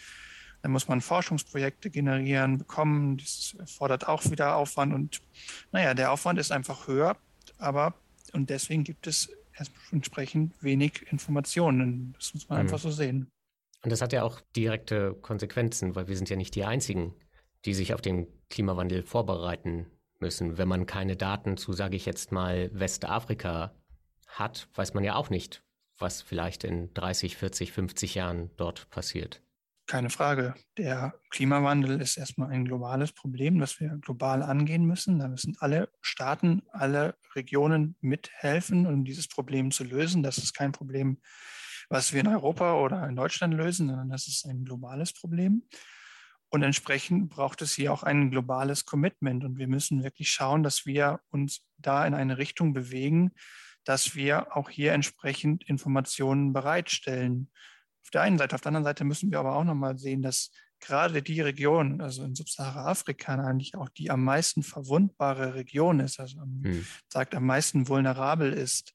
Dann 0.66 0.72
muss 0.72 0.88
man 0.88 1.00
Forschungsprojekte 1.00 1.90
generieren, 1.90 2.58
bekommen. 2.58 3.18
Das 3.18 3.54
erfordert 3.56 4.08
auch 4.08 4.24
wieder 4.24 4.56
Aufwand. 4.56 4.92
Und 4.92 5.22
naja, 5.70 5.94
der 5.94 6.10
Aufwand 6.10 6.40
ist 6.40 6.50
einfach 6.50 6.88
höher, 6.88 7.16
aber 7.56 7.94
und 8.32 8.50
deswegen 8.50 8.82
gibt 8.82 9.06
es 9.06 9.30
entsprechend 9.92 10.60
wenig 10.64 11.06
Informationen. 11.12 12.14
Das 12.18 12.34
muss 12.34 12.48
man 12.48 12.58
mhm. 12.58 12.62
einfach 12.62 12.80
so 12.80 12.90
sehen. 12.90 13.30
Und 13.84 13.92
das 13.92 14.00
hat 14.00 14.12
ja 14.12 14.24
auch 14.24 14.40
direkte 14.56 15.14
Konsequenzen, 15.14 15.94
weil 15.94 16.08
wir 16.08 16.16
sind 16.16 16.30
ja 16.30 16.36
nicht 16.36 16.56
die 16.56 16.64
Einzigen, 16.64 17.14
die 17.64 17.72
sich 17.72 17.94
auf 17.94 18.00
den 18.00 18.26
Klimawandel 18.50 19.04
vorbereiten 19.04 19.86
müssen. 20.18 20.58
Wenn 20.58 20.66
man 20.66 20.86
keine 20.86 21.14
Daten 21.14 21.56
zu, 21.56 21.74
sage 21.74 21.94
ich 21.94 22.06
jetzt 22.06 22.32
mal, 22.32 22.70
Westafrika 22.72 23.72
hat, 24.26 24.68
weiß 24.74 24.94
man 24.94 25.04
ja 25.04 25.14
auch 25.14 25.30
nicht, 25.30 25.62
was 25.96 26.22
vielleicht 26.22 26.64
in 26.64 26.92
30, 26.92 27.36
40, 27.36 27.70
50 27.70 28.16
Jahren 28.16 28.50
dort 28.56 28.90
passiert. 28.90 29.45
Keine 29.86 30.10
Frage. 30.10 30.54
Der 30.78 31.14
Klimawandel 31.30 32.00
ist 32.00 32.16
erstmal 32.16 32.50
ein 32.50 32.64
globales 32.64 33.12
Problem, 33.12 33.60
das 33.60 33.78
wir 33.78 33.96
global 34.00 34.42
angehen 34.42 34.84
müssen. 34.84 35.20
Da 35.20 35.28
müssen 35.28 35.56
alle 35.60 35.88
Staaten, 36.00 36.62
alle 36.72 37.16
Regionen 37.36 37.94
mithelfen, 38.00 38.86
um 38.86 39.04
dieses 39.04 39.28
Problem 39.28 39.70
zu 39.70 39.84
lösen. 39.84 40.24
Das 40.24 40.38
ist 40.38 40.54
kein 40.54 40.72
Problem, 40.72 41.18
was 41.88 42.12
wir 42.12 42.20
in 42.20 42.26
Europa 42.26 42.74
oder 42.80 43.08
in 43.08 43.14
Deutschland 43.14 43.54
lösen, 43.54 43.86
sondern 43.86 44.08
das 44.08 44.26
ist 44.26 44.44
ein 44.44 44.64
globales 44.64 45.12
Problem. 45.12 45.62
Und 46.48 46.64
entsprechend 46.64 47.28
braucht 47.28 47.62
es 47.62 47.74
hier 47.74 47.92
auch 47.92 48.02
ein 48.02 48.32
globales 48.32 48.86
Commitment. 48.86 49.44
Und 49.44 49.56
wir 49.56 49.68
müssen 49.68 50.02
wirklich 50.02 50.30
schauen, 50.30 50.64
dass 50.64 50.84
wir 50.84 51.20
uns 51.30 51.64
da 51.78 52.04
in 52.04 52.14
eine 52.14 52.38
Richtung 52.38 52.72
bewegen, 52.72 53.30
dass 53.84 54.16
wir 54.16 54.56
auch 54.56 54.68
hier 54.68 54.94
entsprechend 54.94 55.62
Informationen 55.68 56.52
bereitstellen 56.52 57.52
auf 58.06 58.10
der 58.10 58.22
einen 58.22 58.38
Seite. 58.38 58.54
Auf 58.54 58.60
der 58.60 58.68
anderen 58.68 58.84
Seite 58.84 59.02
müssen 59.04 59.32
wir 59.32 59.40
aber 59.40 59.56
auch 59.56 59.64
nochmal 59.64 59.98
sehen, 59.98 60.22
dass 60.22 60.52
gerade 60.78 61.22
die 61.22 61.40
Region, 61.40 62.00
also 62.00 62.22
in 62.22 62.36
Subsahara-Afrika 62.36 63.34
eigentlich 63.34 63.74
auch 63.74 63.88
die 63.88 64.10
am 64.10 64.22
meisten 64.22 64.62
verwundbare 64.62 65.54
Region 65.54 65.98
ist, 65.98 66.20
also 66.20 66.38
am, 66.38 66.62
hm. 66.62 66.86
sagt 67.08 67.34
am 67.34 67.44
meisten 67.44 67.88
vulnerabel 67.88 68.52
ist, 68.52 68.94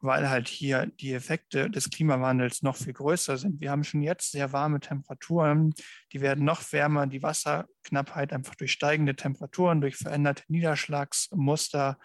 weil 0.00 0.30
halt 0.30 0.48
hier 0.48 0.86
die 0.86 1.12
Effekte 1.12 1.68
des 1.68 1.90
Klimawandels 1.90 2.62
noch 2.62 2.76
viel 2.76 2.94
größer 2.94 3.36
sind. 3.36 3.60
Wir 3.60 3.70
haben 3.70 3.84
schon 3.84 4.00
jetzt 4.00 4.32
sehr 4.32 4.52
warme 4.52 4.80
Temperaturen, 4.80 5.74
die 6.12 6.22
werden 6.22 6.46
noch 6.46 6.72
wärmer, 6.72 7.06
die 7.06 7.22
Wasserknappheit 7.22 8.32
einfach 8.32 8.54
durch 8.54 8.72
steigende 8.72 9.16
Temperaturen, 9.16 9.82
durch 9.82 9.96
veränderte 9.96 10.44
Niederschlagsmuster, 10.48 11.98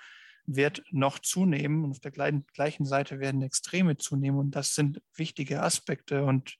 wird 0.55 0.83
noch 0.91 1.19
zunehmen 1.19 1.83
und 1.83 1.91
auf 1.91 1.99
der 1.99 2.11
gleichen 2.11 2.85
Seite 2.85 3.19
werden 3.19 3.41
Extreme 3.41 3.97
zunehmen 3.97 4.39
und 4.39 4.51
das 4.55 4.73
sind 4.73 5.01
wichtige 5.15 5.61
Aspekte 5.61 6.25
und 6.25 6.57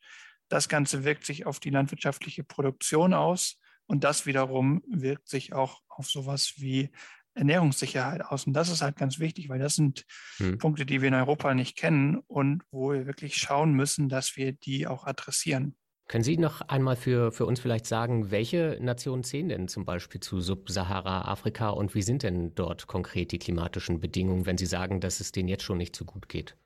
das 0.48 0.70
Ganze 0.70 1.04
wirkt 1.04 1.26
sich 1.26 1.46
auf 1.46 1.60
die 1.60 1.70
landwirtschaftliche 1.70 2.44
Produktion 2.44 3.14
aus 3.14 3.60
und 3.88 4.04
das 4.04 4.26
wiederum 4.26 4.84
wirkt 4.88 5.28
sich 5.28 5.54
auch 5.54 5.82
auf 5.88 6.08
sowas 6.10 6.54
wie 6.58 6.90
Ernährungssicherheit 7.34 8.22
aus 8.24 8.46
und 8.46 8.54
das 8.54 8.70
ist 8.70 8.82
halt 8.82 8.96
ganz 8.96 9.20
wichtig, 9.20 9.50
weil 9.50 9.60
das 9.60 9.76
sind 9.76 10.06
hm. 10.38 10.58
Punkte, 10.58 10.86
die 10.86 11.02
wir 11.02 11.08
in 11.08 11.14
Europa 11.14 11.54
nicht 11.54 11.78
kennen 11.78 12.18
und 12.28 12.64
wo 12.72 12.92
wir 12.92 13.08
wirklich 13.08 13.38
schauen 13.38 13.74
müssen, 13.74 14.10
dass 14.10 14.36
wir 14.36 14.52
die 14.52 14.88
auch 14.88 15.06
adressieren. 15.06 15.76
Können 16.10 16.24
Sie 16.24 16.38
noch 16.38 16.62
einmal 16.62 16.96
für, 16.96 17.32
für 17.32 17.46
uns 17.46 17.60
vielleicht 17.60 17.86
sagen, 17.86 18.32
welche 18.32 18.80
Nationen 18.82 19.24
zählen 19.24 19.48
denn 19.48 19.68
zum 19.68 19.86
Beispiel 19.86 20.20
zu 20.20 20.42
Subsahara-Afrika 20.42 21.70
und 21.70 21.94
wie 21.94 22.02
sind 22.02 22.24
denn 22.24 22.56
dort 22.56 22.88
konkret 22.88 23.32
die 23.32 23.38
klimatischen 23.38 24.00
Bedingungen, 24.00 24.48
wenn 24.48 24.58
Sie 24.58 24.66
sagen, 24.66 25.02
dass 25.02 25.20
es 25.20 25.32
denen 25.32 25.48
jetzt 25.48 25.64
schon 25.64 25.78
nicht 25.78 25.96
so 25.96 26.06
gut 26.06 26.28
geht? 26.28 26.58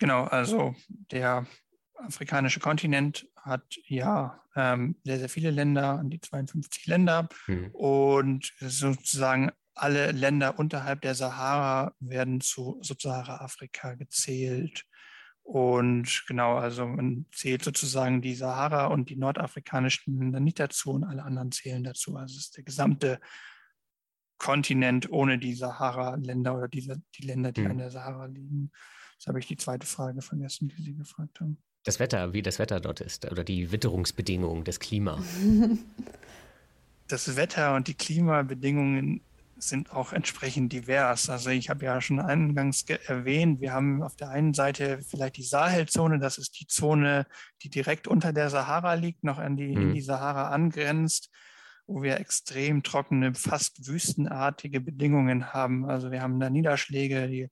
Genau, 0.00 0.24
also 0.24 0.74
der 1.10 1.46
afrikanische 1.94 2.60
Kontinent 2.60 3.26
hat 3.36 3.64
ja 3.86 4.44
ähm, 4.54 4.96
sehr, 5.02 5.18
sehr 5.18 5.30
viele 5.30 5.50
Länder, 5.50 5.98
an 5.98 6.10
die 6.10 6.20
52 6.20 6.86
Länder 6.86 7.30
hm. 7.46 7.70
und 7.72 8.52
sozusagen 8.60 9.50
alle 9.74 10.12
Länder 10.12 10.58
unterhalb 10.58 11.00
der 11.00 11.14
Sahara 11.14 11.94
werden 12.00 12.42
zu 12.42 12.78
Subsahara-Afrika 12.82 13.94
gezählt. 13.94 14.84
Und 15.42 16.24
genau, 16.26 16.56
also 16.56 16.86
man 16.86 17.26
zählt 17.32 17.64
sozusagen 17.64 18.22
die 18.22 18.34
Sahara 18.34 18.86
und 18.86 19.10
die 19.10 19.16
nordafrikanischen 19.16 20.18
Länder 20.18 20.40
nicht 20.40 20.60
dazu 20.60 20.92
und 20.92 21.04
alle 21.04 21.24
anderen 21.24 21.52
zählen 21.52 21.82
dazu. 21.82 22.16
Also 22.16 22.36
es 22.36 22.46
ist 22.46 22.56
der 22.56 22.64
gesamte 22.64 23.20
Kontinent 24.38 25.10
ohne 25.10 25.38
die 25.38 25.54
Sahara-Länder 25.54 26.56
oder 26.56 26.68
die, 26.68 26.92
die 27.16 27.26
Länder, 27.26 27.52
die 27.52 27.62
hm. 27.64 27.72
an 27.72 27.78
der 27.78 27.90
Sahara 27.90 28.26
liegen. 28.26 28.70
Jetzt 29.14 29.26
habe 29.26 29.38
ich 29.38 29.46
die 29.46 29.56
zweite 29.56 29.86
Frage 29.86 30.22
vergessen, 30.22 30.68
die 30.68 30.82
Sie 30.82 30.94
gefragt 30.94 31.40
haben. 31.40 31.58
Das 31.84 31.98
Wetter, 31.98 32.32
wie 32.32 32.42
das 32.42 32.58
Wetter 32.58 32.80
dort 32.80 33.00
ist 33.00 33.30
oder 33.30 33.44
die 33.44 33.72
Witterungsbedingungen, 33.72 34.64
das 34.64 34.80
Klima. 34.80 35.22
Das 37.08 37.36
Wetter 37.36 37.74
und 37.74 37.88
die 37.88 37.94
Klimabedingungen 37.94 39.20
sind 39.68 39.92
auch 39.92 40.12
entsprechend 40.12 40.72
divers. 40.72 41.30
Also 41.30 41.50
ich 41.50 41.70
habe 41.70 41.84
ja 41.84 42.00
schon 42.00 42.20
eingangs 42.20 42.84
erwähnt, 43.06 43.60
wir 43.60 43.72
haben 43.72 44.02
auf 44.02 44.16
der 44.16 44.30
einen 44.30 44.54
Seite 44.54 45.00
vielleicht 45.08 45.36
die 45.36 45.44
Sahelzone, 45.44 46.18
das 46.18 46.38
ist 46.38 46.58
die 46.60 46.66
Zone, 46.66 47.26
die 47.62 47.70
direkt 47.70 48.08
unter 48.08 48.32
der 48.32 48.50
Sahara 48.50 48.94
liegt, 48.94 49.24
noch 49.24 49.38
an 49.38 49.56
die, 49.56 49.74
mhm. 49.74 49.82
in 49.82 49.94
die 49.94 50.00
Sahara 50.00 50.48
angrenzt, 50.48 51.30
wo 51.86 52.02
wir 52.02 52.18
extrem 52.18 52.82
trockene, 52.82 53.34
fast 53.34 53.86
wüstenartige 53.86 54.80
Bedingungen 54.80 55.52
haben. 55.52 55.84
Also 55.84 56.10
wir 56.10 56.22
haben 56.22 56.40
da 56.40 56.50
Niederschläge, 56.50 57.28
die 57.28 57.48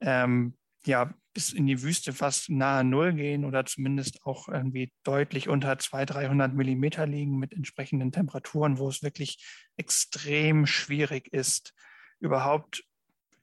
ähm, 0.00 0.56
ja 0.84 1.14
bis 1.36 1.52
in 1.52 1.66
die 1.66 1.82
Wüste 1.82 2.14
fast 2.14 2.48
nahe 2.48 2.82
Null 2.82 3.12
gehen 3.12 3.44
oder 3.44 3.66
zumindest 3.66 4.24
auch 4.24 4.48
irgendwie 4.48 4.90
deutlich 5.02 5.50
unter 5.50 5.78
200, 5.78 6.14
300 6.14 6.54
Millimeter 6.54 7.06
liegen 7.06 7.38
mit 7.38 7.52
entsprechenden 7.52 8.10
Temperaturen, 8.10 8.78
wo 8.78 8.88
es 8.88 9.02
wirklich 9.02 9.44
extrem 9.76 10.64
schwierig 10.64 11.30
ist, 11.34 11.74
überhaupt 12.20 12.84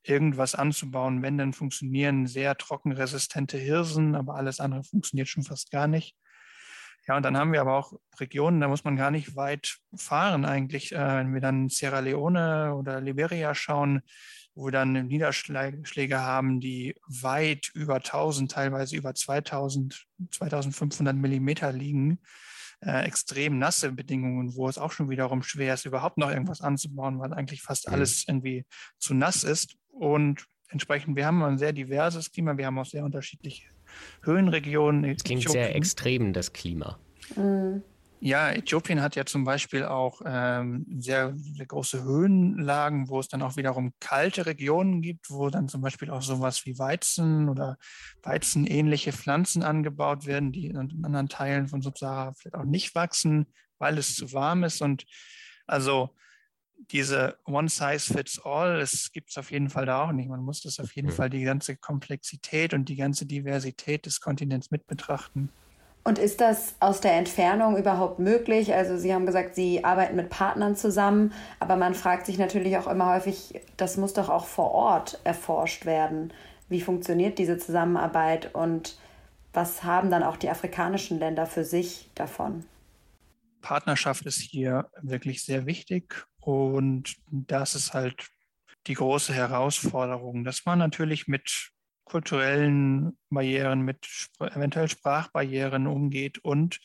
irgendwas 0.02 0.56
anzubauen. 0.56 1.22
Wenn, 1.22 1.38
dann 1.38 1.54
funktionieren 1.54 2.26
sehr 2.26 2.58
trockenresistente 2.58 3.60
Hirsen, 3.60 4.16
aber 4.16 4.34
alles 4.34 4.60
andere 4.60 4.84
funktioniert 4.84 5.28
schon 5.28 5.44
fast 5.44 5.70
gar 5.70 5.88
nicht. 5.88 6.16
Ja, 7.08 7.18
und 7.18 7.24
dann 7.24 7.38
haben 7.38 7.52
wir 7.52 7.62
aber 7.62 7.76
auch 7.76 7.94
Regionen, 8.20 8.62
da 8.62 8.68
muss 8.70 8.86
man 8.86 8.96
gar 8.96 9.12
nicht 9.12 9.36
weit 9.36 9.78
fahren 9.94 10.46
eigentlich. 10.46 10.94
Äh, 10.94 11.18
wenn 11.18 11.34
wir 11.34 11.42
dann 11.42 11.70
Sierra 11.70 12.00
Leone 12.00 12.74
oder 12.76 13.02
Liberia 13.02 13.54
schauen, 13.54 14.02
wo 14.56 14.66
wir 14.66 14.72
dann 14.72 14.94
Niederschläge 15.08 16.20
haben, 16.20 16.60
die 16.60 16.96
weit 17.08 17.72
über 17.74 17.96
1000, 17.96 18.52
teilweise 18.52 18.96
über 18.96 19.14
2000, 19.14 20.06
2500 20.32 21.16
Millimeter 21.16 21.72
liegen. 21.72 22.20
Äh, 22.80 23.06
extrem 23.06 23.60
nasse 23.60 23.92
Bedingungen, 23.92 24.56
wo 24.56 24.68
es 24.68 24.78
auch 24.78 24.92
schon 24.92 25.10
wiederum 25.10 25.42
schwer 25.42 25.74
ist, 25.74 25.86
überhaupt 25.86 26.18
noch 26.18 26.30
irgendwas 26.30 26.62
anzubauen, 26.62 27.20
weil 27.20 27.34
eigentlich 27.34 27.62
fast 27.62 27.88
mhm. 27.88 27.94
alles 27.96 28.28
irgendwie 28.28 28.66
zu 29.00 29.14
nass 29.14 29.44
ist. 29.44 29.76
Und 29.90 30.46
entsprechend, 30.70 31.16
wir 31.16 31.26
haben 31.26 31.44
ein 31.44 31.58
sehr 31.58 31.74
diverses 31.74 32.32
Klima, 32.32 32.58
wir 32.58 32.66
haben 32.66 32.78
auch 32.78 32.86
sehr 32.86 33.06
unterschiedliche 33.06 33.73
Höhenregionen. 34.24 35.06
Es 35.06 35.24
klingt 35.24 35.50
sehr 35.50 35.76
extrem, 35.76 36.34
das 36.34 36.54
Klima. 36.54 36.98
Mhm. 37.36 37.84
Ja, 38.26 38.52
Äthiopien 38.52 39.02
hat 39.02 39.18
ja 39.18 39.26
zum 39.26 39.44
Beispiel 39.44 39.84
auch 39.84 40.22
ähm, 40.24 40.86
sehr, 40.98 41.34
sehr 41.36 41.66
große 41.66 42.06
Höhenlagen, 42.06 43.10
wo 43.10 43.20
es 43.20 43.28
dann 43.28 43.42
auch 43.42 43.58
wiederum 43.58 43.92
kalte 44.00 44.46
Regionen 44.46 45.02
gibt, 45.02 45.30
wo 45.30 45.50
dann 45.50 45.68
zum 45.68 45.82
Beispiel 45.82 46.10
auch 46.10 46.22
sowas 46.22 46.66
wie 46.66 46.80
Weizen 46.80 47.50
oder 47.50 47.78
Weizenähnliche 48.22 49.12
Pflanzen 49.12 49.62
angebaut 49.62 50.26
werden, 50.26 50.54
die 50.54 50.68
in 50.68 50.78
anderen 50.78 51.28
Teilen 51.28 51.68
von 51.68 51.82
Subsahara 51.82 52.34
vielleicht 52.34 52.56
auch 52.56 52.64
nicht 52.64 52.96
wachsen, 52.96 53.48
weil 53.78 53.98
es 53.98 54.16
zu 54.16 54.32
warm 54.32 54.64
ist. 54.64 54.82
Und 54.82 55.04
also 55.68 56.16
diese 56.92 57.38
One 57.46 57.70
Size 57.70 58.14
Fits 58.14 58.40
All, 58.44 58.80
es 58.80 59.12
gibt 59.12 59.30
es 59.30 59.38
auf 59.38 59.52
jeden 59.52 59.70
Fall 59.70 59.86
da 59.86 60.06
auch 60.06 60.12
nicht. 60.12 60.30
Man 60.30 60.44
muss 60.44 60.62
das 60.62 60.80
auf 60.80 60.96
jeden. 60.96 61.10
Fall 61.10 61.30
die 61.30 61.44
ganze 61.44 61.76
Komplexität 61.76 62.74
und 62.74 62.90
die 62.90 62.96
ganze 62.96 63.26
Diversität 63.26 64.06
des 64.06 64.22
Kontinents 64.22 64.72
mit 64.72 64.88
betrachten. 64.88 65.50
Und 66.06 66.20
ist 66.20 66.42
das 66.42 66.76
aus 66.80 67.00
der 67.00 67.14
Entfernung 67.14 67.78
überhaupt 67.78 68.20
möglich? 68.20 68.74
Also 68.74 68.98
Sie 68.98 69.14
haben 69.14 69.26
gesagt, 69.26 69.56
Sie 69.56 69.84
arbeiten 69.84 70.16
mit 70.16 70.30
Partnern 70.30 70.76
zusammen, 70.76 71.34
aber 71.60 71.78
man 71.78 71.94
fragt 71.94 72.26
sich 72.26 72.38
natürlich 72.38 72.78
auch 72.78 72.88
immer 72.88 73.14
häufig, 73.14 73.62
das 73.78 73.96
muss 73.96 74.14
doch 74.14 74.30
auch 74.30 74.46
vor 74.46 74.72
Ort 74.72 75.20
erforscht 75.24 75.86
werden. 75.86 76.34
Wie 76.68 76.82
funktioniert 76.82 77.38
diese 77.38 77.58
Zusammenarbeit 77.58 78.54
und 78.54 78.98
was 79.54 79.84
haben 79.84 80.10
dann 80.10 80.24
auch 80.24 80.36
die 80.36 80.50
afrikanischen 80.50 81.20
Länder 81.20 81.46
für 81.46 81.64
sich 81.64 82.10
davon? 82.16 82.66
Partnerschaft 83.62 84.26
ist 84.26 84.42
hier 84.42 84.90
wirklich 85.02 85.46
sehr 85.46 85.66
wichtig 85.66 86.26
und 86.46 87.16
das 87.30 87.76
ist 87.76 87.94
halt 87.94 88.28
die 88.88 88.96
große 88.96 89.34
Herausforderung, 89.34 90.44
dass 90.44 90.66
man 90.66 90.80
natürlich 90.80 91.28
mit 91.28 91.72
kulturellen 92.06 93.18
Barrieren, 93.30 93.82
mit 93.82 94.08
eventuell 94.40 94.90
Sprachbarrieren 94.90 95.88
umgeht 95.88 96.38
und 96.40 96.80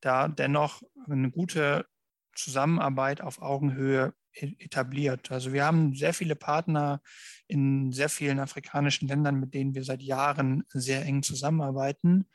da 0.00 0.28
dennoch 0.28 0.82
eine 1.08 1.30
gute 1.30 1.86
Zusammenarbeit 2.34 3.20
auf 3.20 3.40
Augenhöhe 3.40 4.12
e-, 4.34 4.54
etabliert. 4.58 5.30
Also 5.30 5.52
wir 5.52 5.64
haben 5.64 5.94
sehr 5.94 6.12
viele 6.12 6.36
Partner 6.36 7.00
in 7.46 7.92
sehr 7.92 8.08
vielen 8.08 8.40
afrikanischen 8.40 9.08
Ländern, 9.08 9.38
mit 9.38 9.54
denen 9.54 9.74
wir 9.74 9.84
seit 9.84 10.02
Jahren 10.02 10.64
sehr 10.68 11.04
eng 11.04 11.22
zusammenarbeiten. 11.22 12.28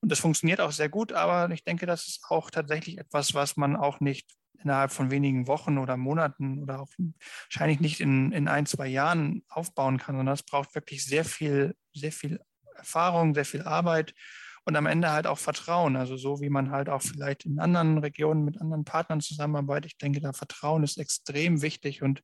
Und 0.00 0.10
das 0.10 0.20
funktioniert 0.20 0.60
auch 0.60 0.72
sehr 0.72 0.88
gut, 0.88 1.12
aber 1.12 1.52
ich 1.52 1.64
denke, 1.64 1.86
das 1.86 2.08
ist 2.08 2.24
auch 2.28 2.50
tatsächlich 2.50 2.98
etwas, 2.98 3.34
was 3.34 3.56
man 3.56 3.76
auch 3.76 4.00
nicht 4.00 4.30
innerhalb 4.62 4.92
von 4.92 5.10
wenigen 5.10 5.46
Wochen 5.46 5.78
oder 5.78 5.96
Monaten 5.96 6.62
oder 6.62 6.80
auch 6.80 6.90
wahrscheinlich 7.46 7.80
nicht 7.80 8.00
in, 8.00 8.32
in 8.32 8.48
ein, 8.48 8.66
zwei 8.66 8.86
Jahren 8.86 9.42
aufbauen 9.48 9.98
kann, 9.98 10.16
sondern 10.16 10.34
es 10.34 10.42
braucht 10.42 10.74
wirklich 10.74 11.04
sehr 11.04 11.24
viel, 11.24 11.74
sehr 11.92 12.12
viel 12.12 12.40
Erfahrung, 12.76 13.34
sehr 13.34 13.44
viel 13.44 13.62
Arbeit 13.62 14.14
und 14.64 14.76
am 14.76 14.86
Ende 14.86 15.10
halt 15.10 15.26
auch 15.26 15.38
Vertrauen. 15.38 15.96
Also 15.96 16.16
so 16.16 16.40
wie 16.40 16.50
man 16.50 16.70
halt 16.70 16.88
auch 16.88 17.02
vielleicht 17.02 17.44
in 17.44 17.58
anderen 17.58 17.98
Regionen 17.98 18.44
mit 18.44 18.60
anderen 18.60 18.84
Partnern 18.84 19.20
zusammenarbeitet. 19.20 19.92
Ich 19.92 19.98
denke, 19.98 20.20
da 20.20 20.32
Vertrauen 20.32 20.84
ist 20.84 20.98
extrem 20.98 21.62
wichtig 21.62 22.02
und 22.02 22.22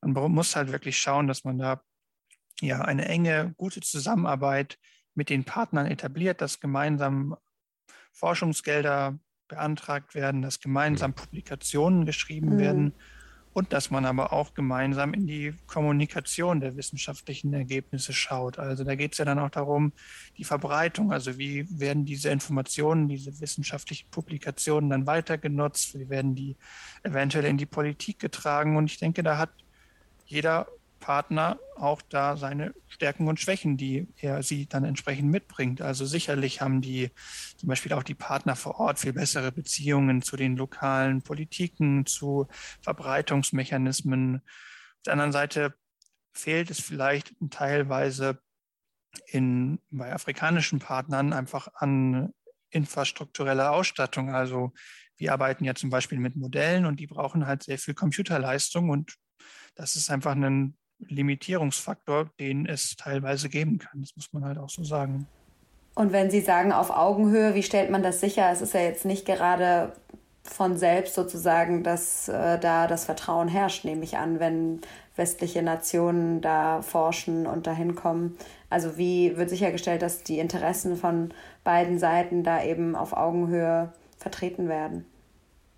man 0.00 0.32
muss 0.32 0.56
halt 0.56 0.72
wirklich 0.72 0.98
schauen, 0.98 1.26
dass 1.26 1.44
man 1.44 1.58
da 1.58 1.82
ja 2.60 2.80
eine 2.80 3.06
enge, 3.06 3.54
gute 3.56 3.80
Zusammenarbeit 3.80 4.78
mit 5.14 5.30
den 5.30 5.44
Partnern 5.44 5.86
etabliert, 5.86 6.40
dass 6.40 6.60
gemeinsam 6.60 7.36
Forschungsgelder 8.12 9.18
beantragt 9.48 10.14
werden, 10.14 10.42
dass 10.42 10.60
gemeinsam 10.60 11.12
mhm. 11.12 11.16
Publikationen 11.16 12.06
geschrieben 12.06 12.54
mhm. 12.54 12.58
werden 12.58 12.92
und 13.56 13.72
dass 13.72 13.90
man 13.90 14.04
aber 14.04 14.34
auch 14.34 14.52
gemeinsam 14.52 15.14
in 15.14 15.26
die 15.26 15.54
Kommunikation 15.66 16.60
der 16.60 16.76
wissenschaftlichen 16.76 17.54
Ergebnisse 17.54 18.12
schaut. 18.12 18.58
Also 18.58 18.84
da 18.84 18.94
geht 18.96 19.12
es 19.12 19.18
ja 19.18 19.24
dann 19.24 19.38
auch 19.38 19.48
darum, 19.48 19.94
die 20.36 20.44
Verbreitung, 20.44 21.10
also 21.10 21.38
wie 21.38 21.66
werden 21.70 22.04
diese 22.04 22.28
Informationen, 22.28 23.08
diese 23.08 23.40
wissenschaftlichen 23.40 24.10
Publikationen 24.10 24.90
dann 24.90 25.06
weiter 25.06 25.38
genutzt, 25.38 25.98
wie 25.98 26.10
werden 26.10 26.34
die 26.34 26.54
eventuell 27.02 27.46
in 27.46 27.56
die 27.56 27.64
Politik 27.64 28.18
getragen. 28.18 28.76
Und 28.76 28.90
ich 28.90 28.98
denke, 28.98 29.22
da 29.22 29.38
hat 29.38 29.50
jeder 30.26 30.66
Partner 31.00 31.58
auch 31.76 32.02
da 32.02 32.36
seine 32.36 32.74
Stärken 32.88 33.28
und 33.28 33.40
Schwächen, 33.40 33.76
die 33.76 34.08
er 34.16 34.42
sie 34.42 34.66
dann 34.66 34.84
entsprechend 34.84 35.30
mitbringt. 35.30 35.80
Also 35.82 36.04
sicherlich 36.04 36.60
haben 36.60 36.80
die 36.80 37.10
zum 37.56 37.68
Beispiel 37.68 37.92
auch 37.92 38.02
die 38.02 38.14
Partner 38.14 38.56
vor 38.56 38.80
Ort 38.80 38.98
viel 38.98 39.12
bessere 39.12 39.52
Beziehungen 39.52 40.22
zu 40.22 40.36
den 40.36 40.56
lokalen 40.56 41.22
Politiken, 41.22 42.06
zu 42.06 42.48
Verbreitungsmechanismen. 42.80 44.36
Auf 44.36 45.02
der 45.04 45.12
anderen 45.12 45.32
Seite 45.32 45.74
fehlt 46.32 46.70
es 46.70 46.80
vielleicht 46.80 47.34
teilweise 47.50 48.40
in, 49.26 49.78
bei 49.90 50.12
afrikanischen 50.12 50.78
Partnern 50.78 51.32
einfach 51.32 51.68
an 51.74 52.32
infrastruktureller 52.70 53.72
Ausstattung. 53.72 54.34
Also 54.34 54.72
wir 55.16 55.32
arbeiten 55.32 55.64
ja 55.64 55.74
zum 55.74 55.90
Beispiel 55.90 56.18
mit 56.18 56.36
Modellen 56.36 56.86
und 56.86 57.00
die 57.00 57.06
brauchen 57.06 57.46
halt 57.46 57.62
sehr 57.62 57.78
viel 57.78 57.94
Computerleistung 57.94 58.90
und 58.90 59.16
das 59.74 59.96
ist 59.96 60.10
einfach 60.10 60.32
ein 60.32 60.76
Limitierungsfaktor, 60.98 62.30
den 62.38 62.66
es 62.66 62.96
teilweise 62.96 63.48
geben 63.48 63.78
kann. 63.78 64.00
Das 64.00 64.14
muss 64.16 64.32
man 64.32 64.44
halt 64.44 64.58
auch 64.58 64.70
so 64.70 64.84
sagen. 64.84 65.26
Und 65.94 66.12
wenn 66.12 66.30
Sie 66.30 66.40
sagen 66.40 66.72
auf 66.72 66.90
Augenhöhe, 66.90 67.54
wie 67.54 67.62
stellt 67.62 67.90
man 67.90 68.02
das 68.02 68.20
sicher? 68.20 68.50
Es 68.50 68.60
ist 68.60 68.74
ja 68.74 68.80
jetzt 68.80 69.04
nicht 69.04 69.24
gerade 69.24 69.92
von 70.42 70.76
selbst 70.76 71.14
sozusagen, 71.14 71.82
dass 71.82 72.28
äh, 72.28 72.58
da 72.58 72.86
das 72.86 73.04
Vertrauen 73.04 73.48
herrscht, 73.48 73.84
nehme 73.84 74.04
ich 74.04 74.16
an, 74.16 74.38
wenn 74.38 74.80
westliche 75.16 75.62
Nationen 75.62 76.40
da 76.40 76.82
forschen 76.82 77.46
und 77.46 77.66
dahin 77.66 77.94
kommen. 77.94 78.36
Also 78.68 78.98
wie 78.98 79.36
wird 79.36 79.50
sichergestellt, 79.50 80.02
dass 80.02 80.22
die 80.22 80.38
Interessen 80.38 80.96
von 80.96 81.32
beiden 81.64 81.98
Seiten 81.98 82.44
da 82.44 82.62
eben 82.62 82.94
auf 82.94 83.12
Augenhöhe 83.12 83.92
vertreten 84.18 84.68
werden? 84.68 85.06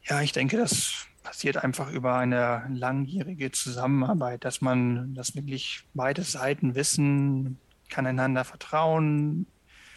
Ja, 0.03 0.21
ich 0.23 0.33
denke, 0.33 0.57
das 0.57 1.07
passiert 1.29 1.63
einfach 1.63 1.93
über 1.93 2.17
eine 2.17 2.67
langjährige 2.73 3.53
Zusammenarbeit, 3.53 4.47
dass 4.47 4.63
man, 4.63 5.15
dass 5.15 5.37
wirklich 5.37 5.85
beide 5.93 6.23
Seiten 6.23 6.75
wissen, 6.75 7.59
kann 7.91 8.07
einander 8.07 8.45
vertrauen, 8.45 9.47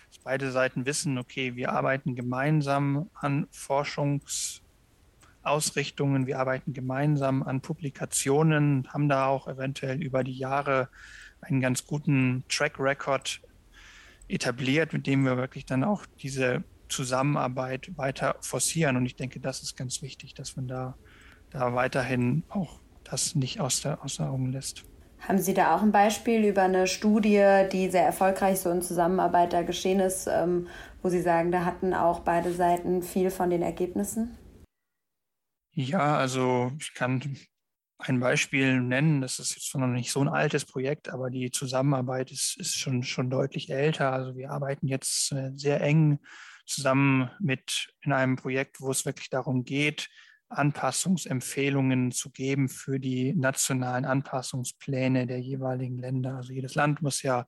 dass 0.09 0.17
beide 0.17 0.51
Seiten 0.51 0.85
wissen, 0.85 1.17
okay, 1.17 1.55
wir 1.55 1.71
arbeiten 1.71 2.15
gemeinsam 2.15 3.09
an 3.13 3.47
Forschungsausrichtungen, 3.49 6.27
wir 6.27 6.37
arbeiten 6.37 6.73
gemeinsam 6.73 7.43
an 7.43 7.61
Publikationen, 7.61 8.91
haben 8.91 9.07
da 9.07 9.27
auch 9.27 9.47
eventuell 9.47 10.03
über 10.03 10.25
die 10.25 10.37
Jahre 10.37 10.89
einen 11.39 11.61
ganz 11.61 11.87
guten 11.87 12.43
Track 12.49 12.77
Record 12.77 13.39
etabliert, 14.27 14.91
mit 14.91 15.07
dem 15.07 15.23
wir 15.23 15.37
wirklich 15.37 15.65
dann 15.65 15.85
auch 15.85 16.05
diese 16.21 16.65
Zusammenarbeit 16.89 17.89
weiter 17.95 18.35
forcieren. 18.41 18.97
Und 18.97 19.05
ich 19.05 19.15
denke, 19.15 19.39
das 19.39 19.63
ist 19.63 19.77
ganz 19.77 20.01
wichtig, 20.01 20.33
dass 20.33 20.57
man 20.57 20.67
da 20.67 20.97
da 21.51 21.75
weiterhin 21.75 22.43
auch 22.49 22.79
das 23.03 23.35
nicht 23.35 23.59
aus 23.59 23.81
der, 23.81 24.03
aus 24.03 24.17
der 24.17 24.29
Augen 24.29 24.51
lässt. 24.51 24.83
Haben 25.19 25.37
Sie 25.37 25.53
da 25.53 25.75
auch 25.75 25.83
ein 25.83 25.91
Beispiel 25.91 26.43
über 26.45 26.63
eine 26.63 26.87
Studie, 26.87 27.65
die 27.71 27.89
sehr 27.91 28.05
erfolgreich 28.05 28.59
so 28.59 28.71
in 28.71 28.81
Zusammenarbeit 28.81 29.53
da 29.53 29.61
geschehen 29.61 29.99
ist, 29.99 30.27
ähm, 30.27 30.67
wo 31.03 31.09
Sie 31.09 31.21
sagen, 31.21 31.51
da 31.51 31.63
hatten 31.63 31.93
auch 31.93 32.21
beide 32.21 32.51
Seiten 32.51 33.03
viel 33.03 33.29
von 33.29 33.51
den 33.51 33.61
Ergebnissen? 33.61 34.35
Ja, 35.73 36.17
also 36.17 36.71
ich 36.79 36.93
kann 36.95 37.37
ein 37.99 38.19
Beispiel 38.19 38.81
nennen. 38.81 39.21
Das 39.21 39.37
ist 39.37 39.55
jetzt 39.55 39.75
noch 39.75 39.87
nicht 39.87 40.11
so 40.11 40.21
ein 40.21 40.27
altes 40.27 40.65
Projekt, 40.65 41.09
aber 41.09 41.29
die 41.29 41.51
Zusammenarbeit 41.51 42.31
ist, 42.31 42.57
ist 42.59 42.77
schon, 42.77 43.03
schon 43.03 43.29
deutlich 43.29 43.69
älter. 43.69 44.11
Also 44.11 44.35
wir 44.35 44.49
arbeiten 44.49 44.87
jetzt 44.87 45.31
äh, 45.33 45.51
sehr 45.55 45.81
eng 45.81 46.19
zusammen 46.65 47.29
mit 47.39 47.93
in 48.01 48.11
einem 48.11 48.37
Projekt, 48.37 48.81
wo 48.81 48.89
es 48.89 49.05
wirklich 49.05 49.29
darum 49.29 49.63
geht, 49.65 50.09
Anpassungsempfehlungen 50.51 52.11
zu 52.11 52.29
geben 52.29 52.69
für 52.69 52.99
die 52.99 53.33
nationalen 53.33 54.05
Anpassungspläne 54.05 55.27
der 55.27 55.39
jeweiligen 55.39 55.97
Länder. 55.97 56.35
Also 56.35 56.53
jedes 56.53 56.75
Land 56.75 57.01
muss 57.01 57.21
ja 57.21 57.45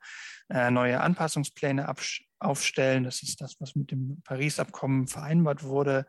äh, 0.50 0.72
neue 0.72 1.02
Anpassungspläne 1.02 1.94
aufstellen. 2.40 3.04
Das 3.04 3.24
ist 3.24 3.42
das, 3.42 3.56
was 3.60 3.76
mit 3.76 3.92
dem 3.92 4.22
Paris-Abkommen 4.24 5.08
vereinbart 5.08 5.64
wurde 5.64 6.06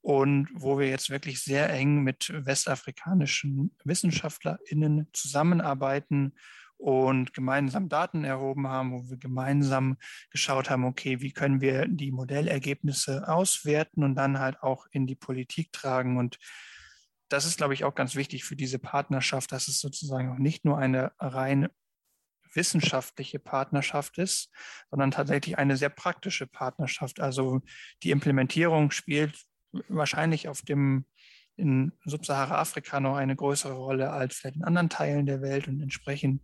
und 0.00 0.48
wo 0.54 0.78
wir 0.78 0.88
jetzt 0.88 1.10
wirklich 1.10 1.42
sehr 1.42 1.70
eng 1.70 2.02
mit 2.02 2.32
westafrikanischen 2.34 3.76
WissenschaftlerInnen 3.84 5.08
zusammenarbeiten 5.12 6.34
und 6.78 7.34
gemeinsam 7.34 7.88
Daten 7.88 8.24
erhoben 8.24 8.68
haben, 8.68 8.92
wo 8.92 9.10
wir 9.10 9.18
gemeinsam 9.18 9.98
geschaut 10.30 10.70
haben, 10.70 10.84
okay, 10.84 11.20
wie 11.20 11.32
können 11.32 11.60
wir 11.60 11.86
die 11.86 12.12
Modellergebnisse 12.12 13.28
auswerten 13.28 14.04
und 14.04 14.14
dann 14.14 14.38
halt 14.38 14.62
auch 14.62 14.86
in 14.90 15.06
die 15.06 15.16
Politik 15.16 15.72
tragen. 15.72 16.16
Und 16.16 16.38
das 17.28 17.44
ist, 17.44 17.58
glaube 17.58 17.74
ich, 17.74 17.84
auch 17.84 17.94
ganz 17.94 18.14
wichtig 18.14 18.44
für 18.44 18.56
diese 18.56 18.78
Partnerschaft, 18.78 19.52
dass 19.52 19.68
es 19.68 19.80
sozusagen 19.80 20.30
auch 20.30 20.38
nicht 20.38 20.64
nur 20.64 20.78
eine 20.78 21.12
rein 21.18 21.68
wissenschaftliche 22.54 23.38
Partnerschaft 23.38 24.18
ist, 24.18 24.50
sondern 24.90 25.10
tatsächlich 25.10 25.58
eine 25.58 25.76
sehr 25.76 25.90
praktische 25.90 26.46
Partnerschaft. 26.46 27.20
Also 27.20 27.60
die 28.02 28.10
Implementierung 28.10 28.90
spielt 28.90 29.44
wahrscheinlich 29.88 30.48
auf 30.48 30.62
dem 30.62 31.04
in 31.58 31.92
Subsahara-Afrika 32.04 33.00
noch 33.00 33.16
eine 33.16 33.36
größere 33.36 33.72
Rolle 33.72 34.10
als 34.10 34.36
vielleicht 34.36 34.56
in 34.56 34.64
anderen 34.64 34.88
Teilen 34.88 35.26
der 35.26 35.42
Welt. 35.42 35.68
Und 35.68 35.80
entsprechend 35.80 36.42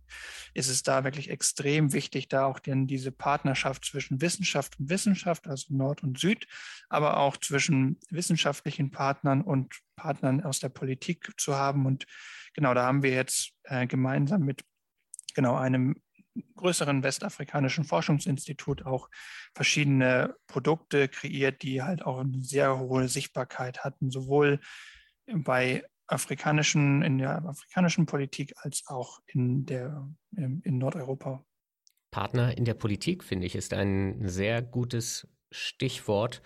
ist 0.53 0.69
es 0.69 0.83
da 0.83 1.03
wirklich 1.03 1.29
extrem 1.29 1.93
wichtig, 1.93 2.27
da 2.27 2.45
auch 2.45 2.59
denn 2.59 2.85
diese 2.87 3.11
Partnerschaft 3.11 3.85
zwischen 3.85 4.21
Wissenschaft 4.21 4.79
und 4.79 4.89
Wissenschaft, 4.89 5.47
also 5.47 5.73
Nord 5.73 6.03
und 6.03 6.19
Süd, 6.19 6.47
aber 6.89 7.17
auch 7.17 7.37
zwischen 7.37 7.99
wissenschaftlichen 8.09 8.91
Partnern 8.91 9.41
und 9.41 9.79
Partnern 9.95 10.43
aus 10.43 10.59
der 10.59 10.69
Politik 10.69 11.31
zu 11.37 11.55
haben. 11.55 11.85
Und 11.85 12.05
genau 12.53 12.73
da 12.73 12.85
haben 12.85 13.03
wir 13.03 13.11
jetzt 13.11 13.53
äh, 13.63 13.87
gemeinsam 13.87 14.41
mit 14.41 14.63
genau 15.33 15.55
einem 15.55 15.95
größeren 16.55 17.03
westafrikanischen 17.03 17.83
Forschungsinstitut 17.83 18.85
auch 18.85 19.09
verschiedene 19.53 20.35
Produkte 20.47 21.07
kreiert, 21.07 21.61
die 21.61 21.81
halt 21.81 22.05
auch 22.05 22.19
eine 22.19 22.43
sehr 22.43 22.77
hohe 22.77 23.07
Sichtbarkeit 23.07 23.83
hatten, 23.83 24.11
sowohl 24.11 24.59
bei 25.27 25.83
afrikanischen, 26.07 27.01
in 27.01 27.17
der 27.17 27.43
afrikanischen 27.45 28.05
Politik 28.05 28.53
als 28.57 28.83
auch 28.87 29.19
in, 29.27 29.65
der, 29.65 30.07
in 30.31 30.77
Nordeuropa. 30.77 31.43
Partner 32.11 32.57
in 32.57 32.65
der 32.65 32.75
Politik, 32.75 33.23
finde 33.23 33.47
ich, 33.47 33.55
ist 33.55 33.73
ein 33.73 34.27
sehr 34.27 34.61
gutes 34.61 35.27
Stichwort 35.51 36.41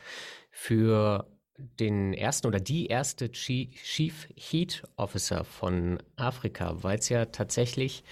für 0.49 1.29
den 1.57 2.13
ersten 2.13 2.47
oder 2.47 2.59
die 2.59 2.87
erste 2.87 3.31
Chief 3.31 4.29
Heat 4.35 4.83
Officer 4.95 5.43
von 5.43 6.01
Afrika, 6.15 6.83
weil 6.83 6.99
es 6.99 7.09
ja 7.09 7.25
tatsächlich 7.25 8.03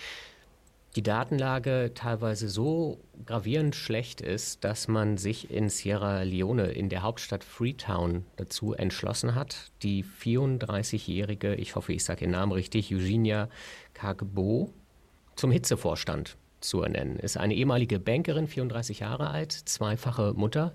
die 0.98 1.04
Datenlage 1.04 1.92
teilweise 1.94 2.50
so 2.50 3.00
gravierend 3.24 3.76
schlecht 3.76 4.20
ist, 4.20 4.64
dass 4.64 4.88
man 4.88 5.18
sich 5.18 5.52
in 5.52 5.70
Sierra 5.70 6.24
Leone, 6.24 6.72
in 6.72 6.90
der 6.90 7.04
Hauptstadt 7.04 7.44
Freetown, 7.44 8.26
dazu 8.36 8.74
entschlossen 8.74 9.36
hat, 9.36 9.72
die 9.84 10.04
34-jährige, 10.04 11.54
ich 11.54 11.76
hoffe, 11.76 11.94
ich 11.94 12.04
sage 12.04 12.22
Ihren 12.22 12.32
Namen 12.32 12.52
richtig, 12.52 12.92
Eugenia 12.92 13.48
Kagbo 13.94 14.74
zum 15.36 15.52
Hitzevorstand 15.52 16.36
zu 16.62 16.82
ernennen. 16.82 17.20
Ist 17.20 17.38
eine 17.38 17.54
ehemalige 17.54 18.00
Bankerin, 18.00 18.48
34 18.48 19.02
Jahre 19.02 19.30
alt, 19.30 19.52
zweifache 19.52 20.34
Mutter, 20.36 20.74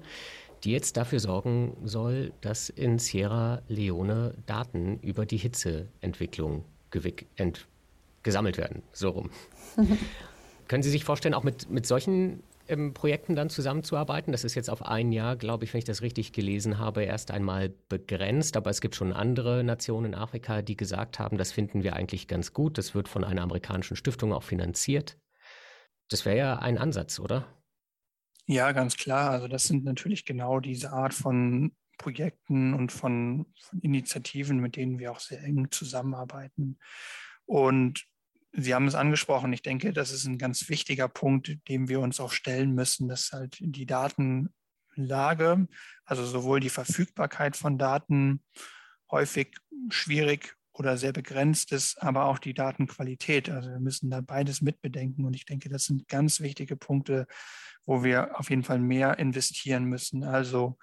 die 0.62 0.70
jetzt 0.70 0.96
dafür 0.96 1.18
sorgen 1.18 1.76
soll, 1.82 2.32
dass 2.42 2.68
in 2.68 3.00
Sierra 3.00 3.60
Leone 3.66 4.34
Daten 4.46 5.00
über 5.00 5.26
die 5.26 5.38
Hitzeentwicklung 5.38 6.64
gesammelt 8.22 8.58
werden. 8.58 8.82
So 8.92 9.10
rum. 9.10 9.30
Können 10.68 10.82
Sie 10.82 10.90
sich 10.90 11.04
vorstellen, 11.04 11.34
auch 11.34 11.44
mit, 11.44 11.70
mit 11.70 11.86
solchen 11.86 12.42
ähm, 12.68 12.94
Projekten 12.94 13.36
dann 13.36 13.50
zusammenzuarbeiten? 13.50 14.32
Das 14.32 14.44
ist 14.44 14.54
jetzt 14.54 14.70
auf 14.70 14.82
ein 14.82 15.12
Jahr, 15.12 15.36
glaube 15.36 15.64
ich, 15.64 15.74
wenn 15.74 15.78
ich 15.78 15.84
das 15.84 16.02
richtig 16.02 16.32
gelesen 16.32 16.78
habe, 16.78 17.04
erst 17.04 17.30
einmal 17.30 17.70
begrenzt. 17.88 18.56
Aber 18.56 18.70
es 18.70 18.80
gibt 18.80 18.94
schon 18.94 19.12
andere 19.12 19.64
Nationen 19.64 20.12
in 20.12 20.14
Afrika, 20.14 20.62
die 20.62 20.76
gesagt 20.76 21.18
haben, 21.18 21.36
das 21.36 21.52
finden 21.52 21.82
wir 21.82 21.94
eigentlich 21.94 22.28
ganz 22.28 22.52
gut. 22.52 22.78
Das 22.78 22.94
wird 22.94 23.08
von 23.08 23.24
einer 23.24 23.42
amerikanischen 23.42 23.96
Stiftung 23.96 24.32
auch 24.32 24.44
finanziert. 24.44 25.18
Das 26.08 26.24
wäre 26.24 26.36
ja 26.38 26.58
ein 26.58 26.78
Ansatz, 26.78 27.18
oder? 27.18 27.46
Ja, 28.46 28.72
ganz 28.72 28.96
klar. 28.96 29.30
Also 29.30 29.48
das 29.48 29.64
sind 29.64 29.84
natürlich 29.84 30.24
genau 30.24 30.60
diese 30.60 30.92
Art 30.92 31.14
von 31.14 31.72
Projekten 31.98 32.74
und 32.74 32.92
von, 32.92 33.46
von 33.60 33.80
Initiativen, 33.80 34.58
mit 34.58 34.76
denen 34.76 34.98
wir 34.98 35.12
auch 35.12 35.20
sehr 35.20 35.42
eng 35.42 35.70
zusammenarbeiten. 35.70 36.78
Und 37.44 38.06
Sie 38.52 38.74
haben 38.74 38.86
es 38.86 38.94
angesprochen. 38.94 39.52
Ich 39.52 39.62
denke, 39.62 39.92
das 39.92 40.12
ist 40.12 40.26
ein 40.26 40.36
ganz 40.38 40.68
wichtiger 40.68 41.08
Punkt, 41.08 41.56
dem 41.68 41.88
wir 41.88 42.00
uns 42.00 42.20
auch 42.20 42.32
stellen 42.32 42.74
müssen, 42.74 43.08
dass 43.08 43.32
halt 43.32 43.56
die 43.60 43.86
Datenlage, 43.86 45.66
also 46.04 46.24
sowohl 46.24 46.60
die 46.60 46.68
Verfügbarkeit 46.68 47.56
von 47.56 47.78
Daten 47.78 48.42
häufig 49.10 49.56
schwierig 49.88 50.54
oder 50.74 50.96
sehr 50.96 51.12
begrenzt 51.12 51.72
ist, 51.72 52.02
aber 52.02 52.26
auch 52.26 52.38
die 52.38 52.54
Datenqualität. 52.54 53.48
Also 53.50 53.70
wir 53.70 53.80
müssen 53.80 54.10
da 54.10 54.20
beides 54.20 54.60
mitbedenken. 54.60 55.24
Und 55.24 55.34
ich 55.34 55.46
denke, 55.46 55.68
das 55.68 55.84
sind 55.84 56.08
ganz 56.08 56.40
wichtige 56.40 56.76
Punkte, 56.76 57.26
wo 57.84 58.04
wir 58.04 58.38
auf 58.38 58.50
jeden 58.50 58.64
Fall 58.64 58.78
mehr 58.78 59.18
investieren 59.18 59.84
müssen. 59.84 60.24
Also 60.24 60.78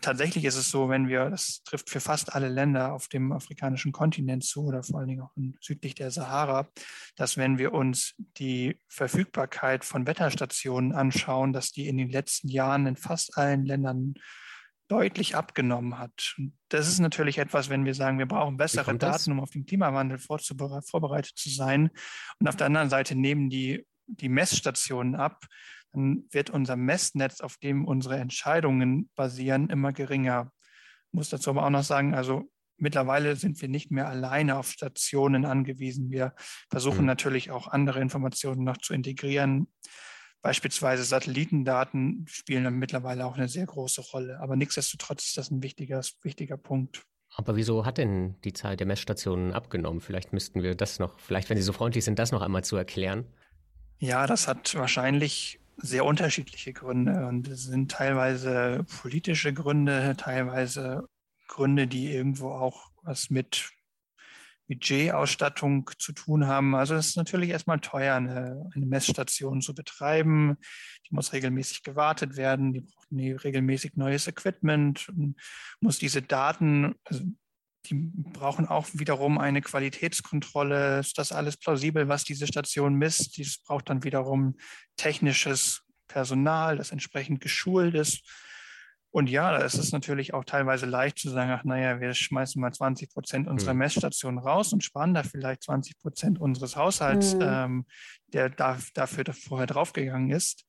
Tatsächlich 0.00 0.44
ist 0.44 0.56
es 0.56 0.70
so, 0.70 0.88
wenn 0.88 1.08
wir, 1.08 1.30
das 1.30 1.62
trifft 1.64 1.90
für 1.90 2.00
fast 2.00 2.34
alle 2.34 2.48
Länder 2.48 2.92
auf 2.92 3.08
dem 3.08 3.32
afrikanischen 3.32 3.92
Kontinent 3.92 4.44
zu 4.44 4.64
oder 4.64 4.82
vor 4.82 5.00
allen 5.00 5.08
Dingen 5.08 5.22
auch 5.22 5.32
südlich 5.60 5.94
der 5.94 6.10
Sahara, 6.10 6.68
dass 7.16 7.36
wenn 7.36 7.58
wir 7.58 7.72
uns 7.72 8.14
die 8.38 8.80
Verfügbarkeit 8.88 9.84
von 9.84 10.06
Wetterstationen 10.06 10.92
anschauen, 10.92 11.52
dass 11.52 11.72
die 11.72 11.88
in 11.88 11.98
den 11.98 12.10
letzten 12.10 12.48
Jahren 12.48 12.86
in 12.86 12.96
fast 12.96 13.36
allen 13.36 13.64
Ländern 13.64 14.14
deutlich 14.88 15.34
abgenommen 15.34 15.98
hat. 15.98 16.36
Das 16.68 16.88
ist 16.88 17.00
natürlich 17.00 17.38
etwas, 17.38 17.68
wenn 17.68 17.84
wir 17.84 17.94
sagen, 17.94 18.18
wir 18.18 18.26
brauchen 18.26 18.56
bessere 18.56 18.96
Daten, 18.96 19.32
um 19.32 19.40
auf 19.40 19.50
den 19.50 19.66
Klimawandel 19.66 20.18
vorbereitet 20.18 21.36
zu 21.36 21.50
sein. 21.50 21.90
Und 22.38 22.48
auf 22.48 22.56
der 22.56 22.66
anderen 22.66 22.90
Seite 22.90 23.16
nehmen 23.16 23.50
die, 23.50 23.84
die 24.06 24.28
Messstationen 24.28 25.16
ab, 25.16 25.44
dann 25.96 26.24
wird 26.30 26.50
unser 26.50 26.76
Messnetz, 26.76 27.40
auf 27.40 27.56
dem 27.56 27.84
unsere 27.84 28.16
Entscheidungen 28.16 29.10
basieren, 29.14 29.70
immer 29.70 29.92
geringer. 29.92 30.52
Ich 31.08 31.12
muss 31.12 31.30
dazu 31.30 31.50
aber 31.50 31.64
auch 31.64 31.70
noch 31.70 31.84
sagen, 31.84 32.14
also 32.14 32.44
mittlerweile 32.76 33.36
sind 33.36 33.60
wir 33.60 33.68
nicht 33.68 33.90
mehr 33.90 34.08
alleine 34.08 34.56
auf 34.56 34.70
Stationen 34.70 35.44
angewiesen. 35.44 36.10
Wir 36.10 36.34
versuchen 36.70 37.00
mhm. 37.00 37.06
natürlich 37.06 37.50
auch 37.50 37.68
andere 37.68 38.00
Informationen 38.00 38.64
noch 38.64 38.76
zu 38.76 38.94
integrieren. 38.94 39.68
Beispielsweise 40.42 41.02
Satellitendaten 41.02 42.26
spielen 42.28 42.64
dann 42.64 42.78
mittlerweile 42.78 43.26
auch 43.26 43.36
eine 43.36 43.48
sehr 43.48 43.66
große 43.66 44.00
Rolle. 44.12 44.38
Aber 44.40 44.54
nichtsdestotrotz 44.54 45.26
ist 45.26 45.36
das 45.38 45.50
ein 45.50 45.62
wichtiger, 45.62 46.02
wichtiger 46.22 46.56
Punkt. 46.56 47.02
Aber 47.34 47.56
wieso 47.56 47.84
hat 47.84 47.98
denn 47.98 48.40
die 48.44 48.52
Zahl 48.52 48.76
der 48.76 48.86
Messstationen 48.86 49.52
abgenommen? 49.52 50.00
Vielleicht 50.00 50.32
müssten 50.32 50.62
wir 50.62 50.74
das 50.74 50.98
noch, 50.98 51.18
vielleicht, 51.18 51.50
wenn 51.50 51.56
Sie 51.56 51.62
so 51.62 51.72
freundlich 51.72 52.04
sind, 52.04 52.18
das 52.18 52.32
noch 52.32 52.42
einmal 52.42 52.64
zu 52.64 52.76
erklären. 52.76 53.26
Ja, 53.98 54.26
das 54.26 54.46
hat 54.46 54.74
wahrscheinlich 54.74 55.60
sehr 55.76 56.04
unterschiedliche 56.04 56.72
Gründe 56.72 57.26
und 57.26 57.48
es 57.48 57.64
sind 57.64 57.90
teilweise 57.90 58.84
politische 59.00 59.52
Gründe, 59.52 60.14
teilweise 60.16 61.08
Gründe, 61.48 61.86
die 61.86 62.12
irgendwo 62.12 62.50
auch 62.50 62.90
was 63.02 63.30
mit 63.30 63.70
Budgetausstattung 64.68 65.90
zu 65.98 66.12
tun 66.12 66.46
haben. 66.46 66.74
Also 66.74 66.94
es 66.94 67.08
ist 67.08 67.16
natürlich 67.16 67.50
erstmal 67.50 67.80
teuer, 67.80 68.16
eine, 68.16 68.68
eine, 68.74 68.86
Messstation 68.86 69.60
zu 69.60 69.74
betreiben. 69.74 70.56
Die 71.08 71.14
muss 71.14 71.32
regelmäßig 71.32 71.82
gewartet 71.82 72.36
werden, 72.36 72.72
die 72.72 72.80
braucht 72.80 73.44
regelmäßig 73.44 73.96
neues 73.96 74.26
Equipment, 74.26 75.12
muss 75.80 75.98
diese 75.98 76.22
Daten, 76.22 76.96
also 77.04 77.24
die 77.88 77.94
brauchen 77.94 78.66
auch 78.66 78.86
wiederum 78.92 79.38
eine 79.38 79.62
Qualitätskontrolle. 79.62 81.00
Ist 81.00 81.18
das 81.18 81.32
alles 81.32 81.56
plausibel, 81.56 82.08
was 82.08 82.24
diese 82.24 82.46
Station 82.46 82.94
misst? 82.94 83.36
Dies 83.36 83.62
braucht 83.62 83.88
dann 83.88 84.04
wiederum 84.04 84.56
technisches 84.96 85.82
Personal, 86.08 86.76
das 86.76 86.92
entsprechend 86.92 87.40
geschult 87.40 87.94
ist. 87.94 88.22
Und 89.10 89.30
ja, 89.30 89.56
es 89.58 89.74
ist 89.74 89.92
natürlich 89.92 90.34
auch 90.34 90.44
teilweise 90.44 90.84
leicht 90.84 91.18
zu 91.18 91.30
sagen, 91.30 91.50
ach 91.50 91.64
naja, 91.64 92.00
wir 92.00 92.12
schmeißen 92.12 92.60
mal 92.60 92.72
20 92.72 93.10
Prozent 93.10 93.48
unserer 93.48 93.72
mhm. 93.72 93.78
Messstationen 93.78 94.38
raus 94.38 94.74
und 94.74 94.84
sparen 94.84 95.14
da 95.14 95.22
vielleicht 95.22 95.62
20 95.62 95.98
Prozent 95.98 96.38
unseres 96.38 96.76
Haushalts, 96.76 97.34
mhm. 97.34 97.40
ähm, 97.42 97.86
der 98.26 98.50
da, 98.50 98.78
dafür 98.92 99.24
vorher 99.32 99.66
draufgegangen 99.66 100.30
ist. 100.30 100.66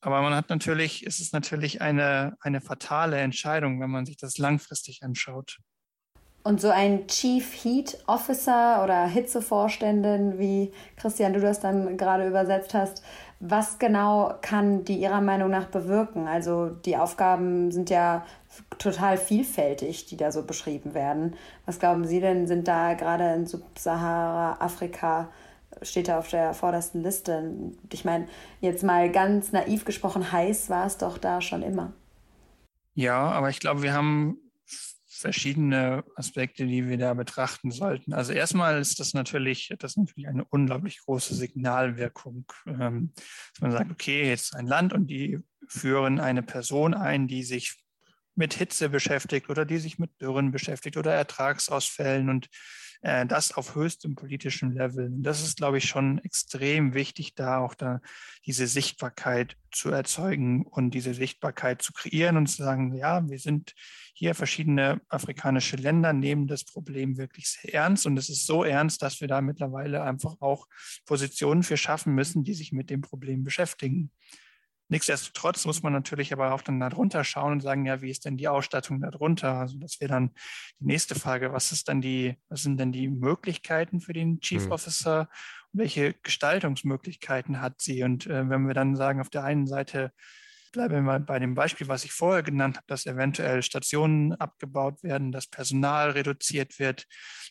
Aber 0.00 0.22
man 0.22 0.34
hat 0.34 0.48
natürlich, 0.48 1.06
es 1.06 1.20
ist 1.20 1.32
natürlich 1.32 1.82
eine, 1.82 2.36
eine 2.40 2.60
fatale 2.60 3.18
Entscheidung, 3.18 3.80
wenn 3.80 3.90
man 3.90 4.06
sich 4.06 4.16
das 4.16 4.38
langfristig 4.38 5.02
anschaut. 5.02 5.58
Und 6.44 6.60
so 6.60 6.70
ein 6.70 7.06
Chief 7.08 7.52
Heat 7.62 7.98
Officer 8.06 8.82
oder 8.82 9.06
Hitzevorständin, 9.06 10.38
wie 10.38 10.72
Christian, 10.96 11.34
du 11.34 11.40
das 11.40 11.60
dann 11.60 11.98
gerade 11.98 12.26
übersetzt 12.26 12.72
hast, 12.72 13.02
Was 13.40 13.78
genau 13.78 14.34
kann 14.42 14.84
die 14.84 14.96
Ihrer 14.96 15.20
Meinung 15.20 15.50
nach 15.50 15.66
bewirken? 15.66 16.26
Also 16.26 16.70
die 16.70 16.96
Aufgaben 16.96 17.70
sind 17.70 17.88
ja 17.88 18.26
total 18.78 19.16
vielfältig, 19.16 20.06
die 20.06 20.16
da 20.16 20.32
so 20.32 20.42
beschrieben 20.42 20.92
werden. 20.92 21.36
Was 21.64 21.78
glauben 21.78 22.04
Sie 22.04 22.18
denn, 22.20 22.48
sind 22.48 22.66
da 22.66 22.94
gerade 22.94 23.32
in 23.34 23.46
Subsahara-Afrika, 23.46 25.28
steht 25.82 26.08
da 26.08 26.18
auf 26.18 26.28
der 26.28 26.52
vordersten 26.52 27.04
Liste? 27.04 27.52
Ich 27.92 28.04
meine, 28.04 28.26
jetzt 28.60 28.82
mal 28.82 29.08
ganz 29.12 29.52
naiv 29.52 29.84
gesprochen, 29.84 30.32
heiß 30.32 30.68
war 30.68 30.86
es 30.86 30.98
doch 30.98 31.16
da 31.16 31.40
schon 31.40 31.62
immer. 31.62 31.92
Ja, 32.94 33.30
aber 33.30 33.50
ich 33.50 33.60
glaube, 33.60 33.82
wir 33.82 33.92
haben 33.92 34.38
verschiedene 35.18 36.04
Aspekte, 36.14 36.66
die 36.66 36.88
wir 36.88 36.98
da 36.98 37.14
betrachten 37.14 37.70
sollten. 37.70 38.12
Also 38.12 38.32
erstmal 38.32 38.80
ist 38.80 39.00
das 39.00 39.14
natürlich, 39.14 39.72
das 39.78 39.96
natürlich 39.96 40.28
eine 40.28 40.44
unglaublich 40.44 41.00
große 41.04 41.34
Signalwirkung, 41.34 42.46
ähm, 42.66 43.12
dass 43.14 43.60
man 43.60 43.72
sagt, 43.72 43.90
okay, 43.90 44.28
jetzt 44.28 44.54
ein 44.54 44.66
Land 44.66 44.92
und 44.92 45.08
die 45.08 45.40
führen 45.66 46.20
eine 46.20 46.42
Person 46.42 46.94
ein, 46.94 47.28
die 47.28 47.42
sich 47.42 47.76
mit 48.34 48.54
Hitze 48.54 48.88
beschäftigt 48.88 49.50
oder 49.50 49.64
die 49.64 49.78
sich 49.78 49.98
mit 49.98 50.20
Dürren 50.20 50.52
beschäftigt 50.52 50.96
oder 50.96 51.12
Ertragsausfällen 51.12 52.30
und 52.30 52.48
äh, 53.02 53.26
das 53.26 53.52
auf 53.52 53.74
höchstem 53.74 54.14
politischen 54.14 54.72
Level. 54.72 55.06
Und 55.06 55.22
das 55.22 55.42
ist, 55.42 55.58
glaube 55.58 55.78
ich, 55.78 55.84
schon 55.84 56.18
extrem 56.18 56.94
wichtig, 56.94 57.34
da 57.34 57.58
auch 57.58 57.74
da 57.74 58.00
diese 58.46 58.66
Sichtbarkeit 58.66 59.56
zu 59.70 59.90
erzeugen 59.90 60.64
und 60.64 60.92
diese 60.92 61.14
Sichtbarkeit 61.14 61.82
zu 61.82 61.92
kreieren 61.92 62.36
und 62.36 62.46
zu 62.46 62.62
sagen, 62.62 62.94
ja, 62.94 63.28
wir 63.28 63.38
sind 63.38 63.74
hier 64.14 64.34
verschiedene 64.34 65.00
afrikanische 65.08 65.76
Länder 65.76 66.12
nehmen 66.12 66.46
das 66.48 66.64
Problem 66.64 67.18
wirklich 67.18 67.48
sehr 67.48 67.74
ernst. 67.74 68.06
Und 68.06 68.16
es 68.16 68.28
ist 68.28 68.46
so 68.46 68.64
ernst, 68.64 69.02
dass 69.02 69.20
wir 69.20 69.28
da 69.28 69.40
mittlerweile 69.40 70.02
einfach 70.02 70.36
auch 70.40 70.66
Positionen 71.06 71.62
für 71.62 71.76
schaffen 71.76 72.14
müssen, 72.14 72.42
die 72.42 72.54
sich 72.54 72.72
mit 72.72 72.90
dem 72.90 73.00
Problem 73.00 73.44
beschäftigen. 73.44 74.10
Nichtsdestotrotz 74.88 75.66
muss 75.66 75.82
man 75.82 75.92
natürlich 75.92 76.32
aber 76.32 76.54
auch 76.54 76.62
dann 76.62 76.80
darunter 76.80 77.22
schauen 77.22 77.52
und 77.52 77.60
sagen, 77.60 77.84
ja, 77.84 78.00
wie 78.00 78.10
ist 78.10 78.24
denn 78.24 78.38
die 78.38 78.48
Ausstattung 78.48 79.00
darunter? 79.00 79.54
Also 79.54 79.78
das 79.78 80.00
wäre 80.00 80.10
dann 80.10 80.30
die 80.80 80.86
nächste 80.86 81.14
Frage. 81.14 81.52
Was 81.52 81.72
ist 81.72 81.88
dann 81.88 82.00
die, 82.00 82.36
was 82.48 82.62
sind 82.62 82.78
denn 82.80 82.92
die 82.92 83.08
Möglichkeiten 83.08 84.00
für 84.00 84.14
den 84.14 84.40
Chief 84.40 84.64
mhm. 84.64 84.72
Officer? 84.72 85.28
Welche 85.72 86.14
Gestaltungsmöglichkeiten 86.14 87.60
hat 87.60 87.82
sie? 87.82 88.02
Und 88.02 88.26
äh, 88.26 88.48
wenn 88.48 88.66
wir 88.66 88.74
dann 88.74 88.96
sagen, 88.96 89.20
auf 89.20 89.28
der 89.28 89.44
einen 89.44 89.66
Seite 89.66 90.12
bleiben 90.72 90.94
wir 90.94 91.02
mal 91.02 91.20
bei 91.20 91.38
dem 91.38 91.54
Beispiel, 91.54 91.88
was 91.88 92.04
ich 92.04 92.12
vorher 92.12 92.42
genannt 92.42 92.76
habe, 92.76 92.86
dass 92.86 93.06
eventuell 93.06 93.62
Stationen 93.62 94.34
abgebaut 94.34 95.02
werden, 95.02 95.32
dass 95.32 95.46
Personal 95.46 96.10
reduziert 96.10 96.78
wird. 96.78 97.06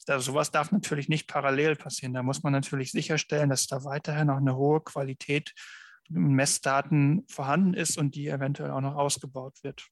Da, 0.06 0.20
sowas 0.20 0.52
darf 0.52 0.72
natürlich 0.72 1.10
nicht 1.10 1.28
parallel 1.28 1.76
passieren. 1.76 2.14
Da 2.14 2.24
muss 2.24 2.44
man 2.44 2.54
natürlich 2.54 2.92
sicherstellen, 2.92 3.50
dass 3.50 3.68
da 3.68 3.84
weiterhin 3.84 4.28
noch 4.28 4.38
eine 4.38 4.56
hohe 4.56 4.82
Qualität 4.82 5.54
Messdaten 6.10 7.26
vorhanden 7.28 7.74
ist 7.74 7.98
und 7.98 8.16
die 8.16 8.28
eventuell 8.28 8.72
auch 8.72 8.82
noch 8.82 8.96
ausgebaut 8.96 9.64
wird. 9.64 9.88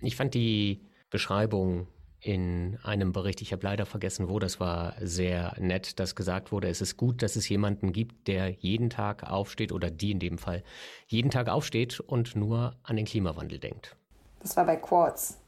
Ich 0.00 0.16
fand 0.16 0.34
die 0.34 0.86
Beschreibung 1.10 1.88
in 2.20 2.78
einem 2.82 3.12
Bericht, 3.12 3.40
ich 3.40 3.52
habe 3.52 3.64
leider 3.64 3.86
vergessen, 3.86 4.28
wo, 4.28 4.38
das 4.38 4.60
war 4.60 4.94
sehr 5.00 5.56
nett, 5.58 5.98
dass 5.98 6.14
gesagt 6.14 6.52
wurde, 6.52 6.68
es 6.68 6.82
ist 6.82 6.96
gut, 6.96 7.22
dass 7.22 7.34
es 7.34 7.48
jemanden 7.48 7.92
gibt, 7.92 8.28
der 8.28 8.50
jeden 8.50 8.90
Tag 8.90 9.24
aufsteht 9.24 9.72
oder 9.72 9.90
die 9.90 10.10
in 10.10 10.18
dem 10.18 10.36
Fall 10.36 10.62
jeden 11.06 11.30
Tag 11.30 11.48
aufsteht 11.48 11.98
und 11.98 12.36
nur 12.36 12.76
an 12.82 12.96
den 12.96 13.06
Klimawandel 13.06 13.58
denkt. 13.58 13.96
Das 14.40 14.56
war 14.56 14.66
bei 14.66 14.76
Quartz. 14.76 15.38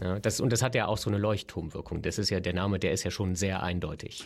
Ja, 0.00 0.20
das, 0.20 0.40
und 0.40 0.52
das 0.52 0.62
hat 0.62 0.76
ja 0.76 0.86
auch 0.86 0.98
so 0.98 1.10
eine 1.10 1.18
Leuchtturmwirkung. 1.18 2.00
Das 2.02 2.18
ist 2.18 2.30
ja 2.30 2.38
der 2.38 2.54
Name, 2.54 2.78
der 2.78 2.92
ist 2.92 3.02
ja 3.02 3.10
schon 3.10 3.34
sehr 3.34 3.62
eindeutig. 3.62 4.24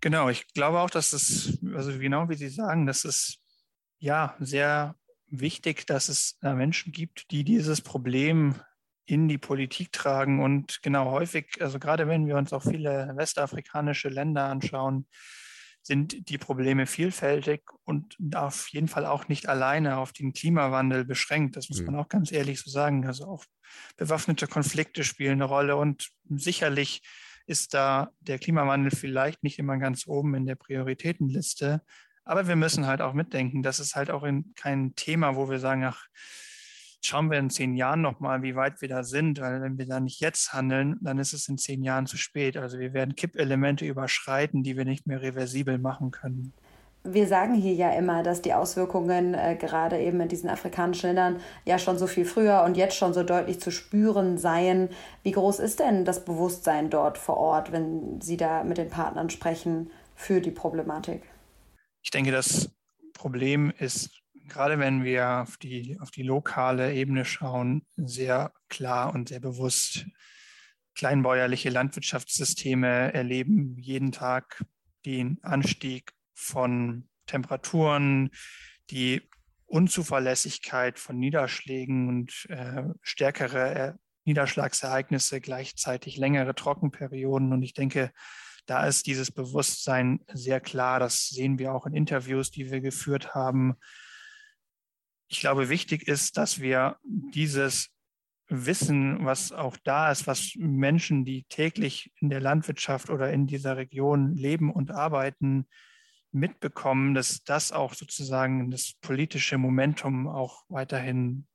Genau, 0.00 0.28
ich 0.28 0.52
glaube 0.52 0.80
auch, 0.80 0.90
dass 0.90 1.12
es, 1.12 1.58
also 1.74 1.96
genau 1.96 2.28
wie 2.28 2.34
Sie 2.34 2.48
sagen, 2.48 2.86
das 2.86 3.04
ist 3.04 3.38
ja 4.02 4.36
sehr 4.40 4.96
wichtig, 5.28 5.86
dass 5.86 6.08
es 6.08 6.38
Menschen 6.42 6.92
gibt, 6.92 7.30
die 7.30 7.44
dieses 7.44 7.80
Problem 7.80 8.56
in 9.06 9.28
die 9.28 9.38
Politik 9.38 9.92
tragen. 9.92 10.42
Und 10.42 10.80
genau 10.82 11.10
häufig, 11.10 11.60
also 11.60 11.78
gerade 11.78 12.08
wenn 12.08 12.26
wir 12.26 12.36
uns 12.36 12.52
auch 12.52 12.62
viele 12.62 13.12
westafrikanische 13.16 14.08
Länder 14.08 14.44
anschauen, 14.44 15.06
sind 15.82 16.28
die 16.28 16.38
Probleme 16.38 16.86
vielfältig 16.86 17.62
und 17.84 18.16
auf 18.34 18.68
jeden 18.68 18.86
Fall 18.86 19.04
auch 19.04 19.26
nicht 19.26 19.48
alleine 19.48 19.96
auf 19.98 20.12
den 20.12 20.32
Klimawandel 20.32 21.04
beschränkt. 21.04 21.56
Das 21.56 21.68
muss 21.68 21.80
mhm. 21.80 21.86
man 21.86 21.96
auch 21.96 22.08
ganz 22.08 22.30
ehrlich 22.30 22.60
so 22.60 22.70
sagen. 22.70 23.06
Also 23.06 23.26
auch 23.26 23.44
bewaffnete 23.96 24.46
Konflikte 24.46 25.02
spielen 25.02 25.42
eine 25.42 25.44
Rolle 25.44 25.76
und 25.76 26.10
sicherlich 26.28 27.02
ist 27.46 27.74
da 27.74 28.12
der 28.20 28.38
Klimawandel 28.38 28.92
vielleicht 28.92 29.42
nicht 29.42 29.58
immer 29.58 29.76
ganz 29.78 30.06
oben 30.06 30.34
in 30.34 30.46
der 30.46 30.54
Prioritätenliste. 30.54 31.82
Aber 32.24 32.46
wir 32.46 32.56
müssen 32.56 32.86
halt 32.86 33.00
auch 33.00 33.14
mitdenken, 33.14 33.62
das 33.62 33.80
ist 33.80 33.96
halt 33.96 34.10
auch 34.10 34.26
kein 34.56 34.94
Thema, 34.94 35.36
wo 35.36 35.50
wir 35.50 35.58
sagen, 35.58 35.84
ach, 35.84 36.06
schauen 37.04 37.30
wir 37.30 37.38
in 37.38 37.50
zehn 37.50 37.74
Jahren 37.74 38.00
nochmal, 38.00 38.42
wie 38.42 38.54
weit 38.54 38.80
wir 38.80 38.88
da 38.88 39.02
sind, 39.02 39.40
weil 39.40 39.60
wenn 39.60 39.76
wir 39.76 39.86
da 39.86 40.00
nicht 40.00 40.20
jetzt 40.20 40.52
handeln, 40.52 40.96
dann 41.00 41.18
ist 41.18 41.32
es 41.32 41.48
in 41.48 41.58
zehn 41.58 41.82
Jahren 41.82 42.06
zu 42.06 42.16
spät. 42.16 42.56
Also 42.56 42.78
wir 42.78 42.92
werden 42.92 43.16
Kippelemente 43.16 43.84
überschreiten, 43.84 44.62
die 44.62 44.76
wir 44.76 44.84
nicht 44.84 45.06
mehr 45.06 45.20
reversibel 45.20 45.78
machen 45.78 46.12
können. 46.12 46.52
Wir 47.04 47.26
sagen 47.26 47.54
hier 47.54 47.74
ja 47.74 47.90
immer, 47.90 48.22
dass 48.22 48.42
die 48.42 48.54
Auswirkungen 48.54 49.34
äh, 49.34 49.56
gerade 49.56 49.98
eben 49.98 50.20
in 50.20 50.28
diesen 50.28 50.48
afrikanischen 50.48 51.08
Ländern 51.08 51.40
ja 51.64 51.80
schon 51.80 51.98
so 51.98 52.06
viel 52.06 52.24
früher 52.24 52.62
und 52.62 52.76
jetzt 52.76 52.94
schon 52.94 53.12
so 53.12 53.24
deutlich 53.24 53.60
zu 53.60 53.72
spüren 53.72 54.38
seien. 54.38 54.88
Wie 55.24 55.32
groß 55.32 55.58
ist 55.58 55.80
denn 55.80 56.04
das 56.04 56.24
Bewusstsein 56.24 56.90
dort 56.90 57.18
vor 57.18 57.38
Ort, 57.38 57.72
wenn 57.72 58.20
Sie 58.20 58.36
da 58.36 58.62
mit 58.62 58.78
den 58.78 58.88
Partnern 58.88 59.30
sprechen 59.30 59.90
für 60.14 60.40
die 60.40 60.52
Problematik? 60.52 61.22
Ich 62.02 62.10
denke, 62.10 62.32
das 62.32 62.70
Problem 63.14 63.72
ist 63.78 64.22
gerade 64.48 64.78
wenn 64.78 65.04
wir 65.04 65.42
auf 65.42 65.56
die, 65.56 65.98
auf 66.00 66.10
die 66.10 66.22
lokale 66.22 66.94
Ebene 66.94 67.24
schauen, 67.24 67.86
sehr 67.96 68.52
klar 68.68 69.14
und 69.14 69.28
sehr 69.28 69.40
bewusst. 69.40 70.06
Kleinbäuerliche 70.94 71.70
Landwirtschaftssysteme 71.70 73.14
erleben 73.14 73.78
jeden 73.78 74.12
Tag 74.12 74.64
den 75.06 75.42
Anstieg 75.42 76.12
von 76.34 77.08
Temperaturen, 77.26 78.30
die 78.90 79.22
Unzuverlässigkeit 79.64 80.98
von 80.98 81.18
Niederschlägen 81.18 82.08
und 82.08 82.46
äh, 82.50 82.84
stärkere 83.00 83.98
Niederschlagsereignisse, 84.24 85.40
gleichzeitig 85.40 86.18
längere 86.18 86.54
Trockenperioden. 86.54 87.52
Und 87.52 87.62
ich 87.62 87.72
denke, 87.72 88.12
da 88.66 88.86
ist 88.86 89.06
dieses 89.06 89.30
Bewusstsein 89.30 90.20
sehr 90.32 90.60
klar. 90.60 91.00
Das 91.00 91.28
sehen 91.28 91.58
wir 91.58 91.74
auch 91.74 91.86
in 91.86 91.94
Interviews, 91.94 92.50
die 92.50 92.70
wir 92.70 92.80
geführt 92.80 93.34
haben 93.34 93.76
ich 95.32 95.40
glaube, 95.40 95.70
wichtig 95.70 96.06
ist, 96.06 96.36
dass 96.36 96.60
wir 96.60 96.98
dieses 97.04 97.88
Wissen, 98.48 99.24
was 99.24 99.50
auch 99.50 99.78
da 99.82 100.12
ist, 100.12 100.26
was 100.26 100.52
Menschen, 100.56 101.24
die 101.24 101.44
täglich 101.44 102.12
in 102.20 102.28
der 102.28 102.40
Landwirtschaft 102.40 103.08
oder 103.08 103.32
in 103.32 103.46
dieser 103.46 103.78
Region 103.78 104.36
leben 104.36 104.70
und 104.70 104.90
arbeiten, 104.90 105.66
mitbekommen, 106.32 107.14
dass 107.14 107.44
das 107.44 107.72
auch 107.72 107.94
sozusagen 107.94 108.70
das 108.70 108.92
politische 109.00 109.56
Momentum 109.56 110.28
auch 110.28 110.64
weiterhin 110.68 111.46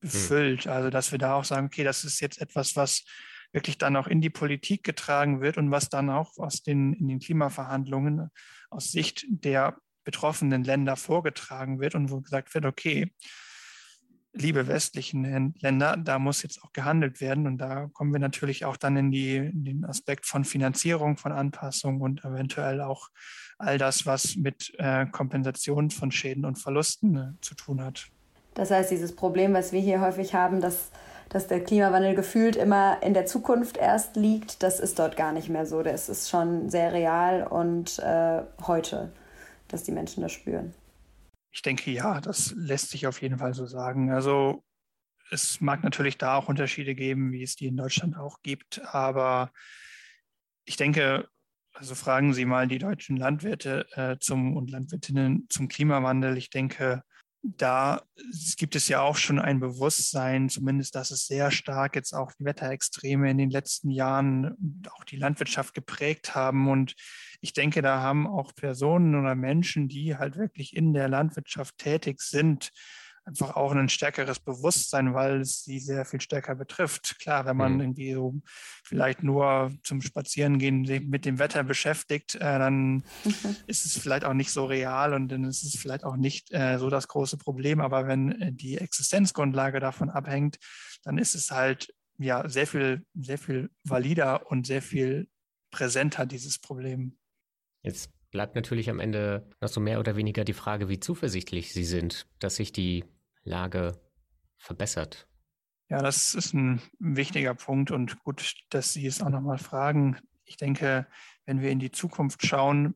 befüllt. 0.00 0.66
Also 0.66 0.90
dass 0.90 1.12
wir 1.12 1.18
da 1.20 1.34
auch 1.34 1.44
sagen, 1.44 1.66
okay, 1.66 1.84
das 1.84 2.04
ist 2.04 2.20
jetzt 2.20 2.40
etwas, 2.40 2.74
was 2.74 3.04
wirklich 3.52 3.78
dann 3.78 3.96
auch 3.96 4.06
in 4.06 4.20
die 4.20 4.30
Politik 4.30 4.84
getragen 4.84 5.40
wird 5.40 5.56
und 5.56 5.70
was 5.70 5.88
dann 5.88 6.10
auch 6.10 6.38
aus 6.38 6.62
den, 6.62 6.92
in 6.94 7.08
den 7.08 7.18
Klimaverhandlungen 7.18 8.30
aus 8.70 8.92
Sicht 8.92 9.26
der 9.28 9.76
betroffenen 10.04 10.64
Länder 10.64 10.96
vorgetragen 10.96 11.80
wird 11.80 11.94
und 11.94 12.10
wo 12.10 12.20
gesagt 12.20 12.54
wird, 12.54 12.64
okay, 12.64 13.12
liebe 14.32 14.68
westlichen 14.68 15.54
Länder, 15.58 15.96
da 15.96 16.18
muss 16.18 16.42
jetzt 16.42 16.62
auch 16.62 16.72
gehandelt 16.72 17.20
werden. 17.20 17.46
Und 17.46 17.58
da 17.58 17.88
kommen 17.92 18.12
wir 18.12 18.20
natürlich 18.20 18.64
auch 18.64 18.76
dann 18.76 18.96
in, 18.96 19.10
die, 19.10 19.36
in 19.36 19.64
den 19.64 19.84
Aspekt 19.84 20.26
von 20.26 20.44
Finanzierung, 20.44 21.16
von 21.16 21.32
Anpassung 21.32 22.00
und 22.00 22.24
eventuell 22.24 22.80
auch 22.80 23.08
all 23.58 23.76
das, 23.76 24.06
was 24.06 24.36
mit 24.36 24.72
äh, 24.78 25.06
Kompensation 25.06 25.90
von 25.90 26.12
Schäden 26.12 26.44
und 26.44 26.56
Verlusten 26.56 27.16
äh, 27.16 27.40
zu 27.40 27.54
tun 27.54 27.82
hat. 27.82 28.06
Das 28.54 28.70
heißt, 28.70 28.90
dieses 28.90 29.14
Problem, 29.14 29.52
was 29.52 29.72
wir 29.72 29.80
hier 29.80 30.00
häufig 30.00 30.34
haben, 30.34 30.60
dass, 30.60 30.90
dass 31.30 31.46
der 31.46 31.64
Klimawandel 31.64 32.14
gefühlt 32.14 32.56
immer 32.56 33.02
in 33.02 33.14
der 33.14 33.24
Zukunft 33.24 33.78
erst 33.78 34.16
liegt, 34.16 34.62
das 34.62 34.78
ist 34.78 34.98
dort 34.98 35.16
gar 35.16 35.32
nicht 35.32 35.48
mehr 35.48 35.64
so. 35.64 35.82
Das 35.82 36.10
ist 36.10 36.28
schon 36.28 36.68
sehr 36.68 36.92
real 36.92 37.46
und 37.46 37.98
äh, 38.00 38.42
heute 38.66 39.10
dass 39.72 39.84
die 39.84 39.92
Menschen 39.92 40.22
das 40.22 40.32
spüren? 40.32 40.74
Ich 41.52 41.62
denke, 41.62 41.90
ja, 41.90 42.20
das 42.20 42.52
lässt 42.56 42.90
sich 42.90 43.06
auf 43.06 43.20
jeden 43.22 43.38
Fall 43.38 43.54
so 43.54 43.66
sagen. 43.66 44.10
Also 44.10 44.64
es 45.30 45.60
mag 45.60 45.82
natürlich 45.82 46.18
da 46.18 46.36
auch 46.36 46.48
Unterschiede 46.48 46.94
geben, 46.94 47.32
wie 47.32 47.42
es 47.42 47.56
die 47.56 47.66
in 47.66 47.76
Deutschland 47.76 48.16
auch 48.16 48.42
gibt, 48.42 48.80
aber 48.84 49.52
ich 50.64 50.76
denke, 50.76 51.28
also 51.72 51.94
fragen 51.94 52.34
Sie 52.34 52.44
mal 52.44 52.68
die 52.68 52.78
deutschen 52.78 53.16
Landwirte 53.16 53.86
äh, 53.92 54.18
zum, 54.18 54.56
und 54.56 54.70
Landwirtinnen 54.70 55.46
zum 55.48 55.68
Klimawandel. 55.68 56.36
Ich 56.36 56.50
denke, 56.50 57.02
da 57.42 58.02
gibt 58.58 58.76
es 58.76 58.88
ja 58.88 59.00
auch 59.00 59.16
schon 59.16 59.38
ein 59.38 59.60
Bewusstsein, 59.60 60.48
zumindest, 60.48 60.94
dass 60.94 61.10
es 61.10 61.26
sehr 61.26 61.50
stark 61.50 61.96
jetzt 61.96 62.12
auch 62.12 62.32
die 62.32 62.44
Wetterextreme 62.44 63.30
in 63.30 63.38
den 63.38 63.50
letzten 63.50 63.90
Jahren 63.90 64.84
auch 64.94 65.04
die 65.04 65.16
Landwirtschaft 65.16 65.72
geprägt 65.72 66.34
haben. 66.34 66.68
Und 66.68 66.94
ich 67.40 67.52
denke, 67.54 67.80
da 67.80 68.00
haben 68.00 68.26
auch 68.26 68.54
Personen 68.54 69.14
oder 69.14 69.34
Menschen, 69.34 69.88
die 69.88 70.16
halt 70.16 70.36
wirklich 70.36 70.76
in 70.76 70.92
der 70.92 71.08
Landwirtschaft 71.08 71.78
tätig 71.78 72.20
sind, 72.20 72.72
einfach 73.30 73.56
auch 73.56 73.72
ein 73.72 73.88
stärkeres 73.88 74.40
Bewusstsein, 74.40 75.14
weil 75.14 75.40
es 75.40 75.62
sie 75.62 75.78
sehr 75.78 76.04
viel 76.04 76.20
stärker 76.20 76.54
betrifft. 76.56 77.18
Klar, 77.20 77.46
wenn 77.46 77.56
man 77.56 77.74
mhm. 77.74 77.80
irgendwie 77.80 78.12
so 78.12 78.34
vielleicht 78.84 79.22
nur 79.22 79.72
zum 79.82 80.02
Spazierengehen 80.02 80.82
mit 81.08 81.24
dem 81.24 81.38
Wetter 81.38 81.62
beschäftigt, 81.62 82.34
äh, 82.34 82.38
dann 82.38 82.96
mhm. 83.24 83.56
ist 83.66 83.86
es 83.86 83.98
vielleicht 83.98 84.24
auch 84.24 84.34
nicht 84.34 84.50
so 84.50 84.66
real 84.66 85.14
und 85.14 85.28
dann 85.28 85.44
ist 85.44 85.62
es 85.62 85.80
vielleicht 85.80 86.04
auch 86.04 86.16
nicht 86.16 86.52
äh, 86.52 86.78
so 86.78 86.90
das 86.90 87.08
große 87.08 87.38
Problem. 87.38 87.80
Aber 87.80 88.06
wenn 88.06 88.32
äh, 88.40 88.52
die 88.52 88.78
Existenzgrundlage 88.78 89.80
davon 89.80 90.10
abhängt, 90.10 90.58
dann 91.04 91.16
ist 91.16 91.34
es 91.34 91.50
halt 91.50 91.94
ja 92.18 92.48
sehr 92.48 92.66
viel, 92.66 93.06
sehr 93.14 93.38
viel 93.38 93.70
valider 93.84 94.50
und 94.50 94.66
sehr 94.66 94.82
viel 94.82 95.28
präsenter, 95.70 96.26
dieses 96.26 96.58
Problem. 96.58 97.16
Jetzt 97.82 98.10
bleibt 98.30 98.54
natürlich 98.54 98.90
am 98.90 99.00
Ende 99.00 99.48
noch 99.60 99.68
so 99.68 99.80
mehr 99.80 100.00
oder 100.00 100.16
weniger 100.16 100.44
die 100.44 100.52
Frage, 100.52 100.88
wie 100.88 101.00
zuversichtlich 101.00 101.72
Sie 101.72 101.84
sind, 101.84 102.26
dass 102.38 102.56
sich 102.56 102.72
die 102.72 103.04
Lage 103.42 104.00
verbessert. 104.58 105.26
Ja, 105.88 106.02
das 106.02 106.34
ist 106.34 106.54
ein 106.54 106.80
wichtiger 106.98 107.54
Punkt 107.54 107.90
und 107.90 108.22
gut, 108.22 108.54
dass 108.70 108.92
Sie 108.92 109.06
es 109.06 109.20
auch 109.20 109.28
nochmal 109.28 109.58
fragen. 109.58 110.18
Ich 110.44 110.56
denke, 110.56 111.06
wenn 111.46 111.60
wir 111.60 111.70
in 111.70 111.80
die 111.80 111.90
Zukunft 111.90 112.46
schauen, 112.46 112.94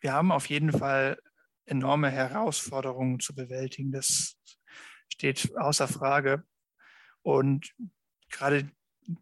wir 0.00 0.12
haben 0.12 0.30
auf 0.30 0.46
jeden 0.48 0.72
Fall 0.72 1.18
enorme 1.64 2.10
Herausforderungen 2.10 3.20
zu 3.20 3.34
bewältigen. 3.34 3.90
Das 3.90 4.36
steht 5.08 5.56
außer 5.56 5.88
Frage. 5.88 6.44
Und 7.22 7.74
gerade 8.30 8.70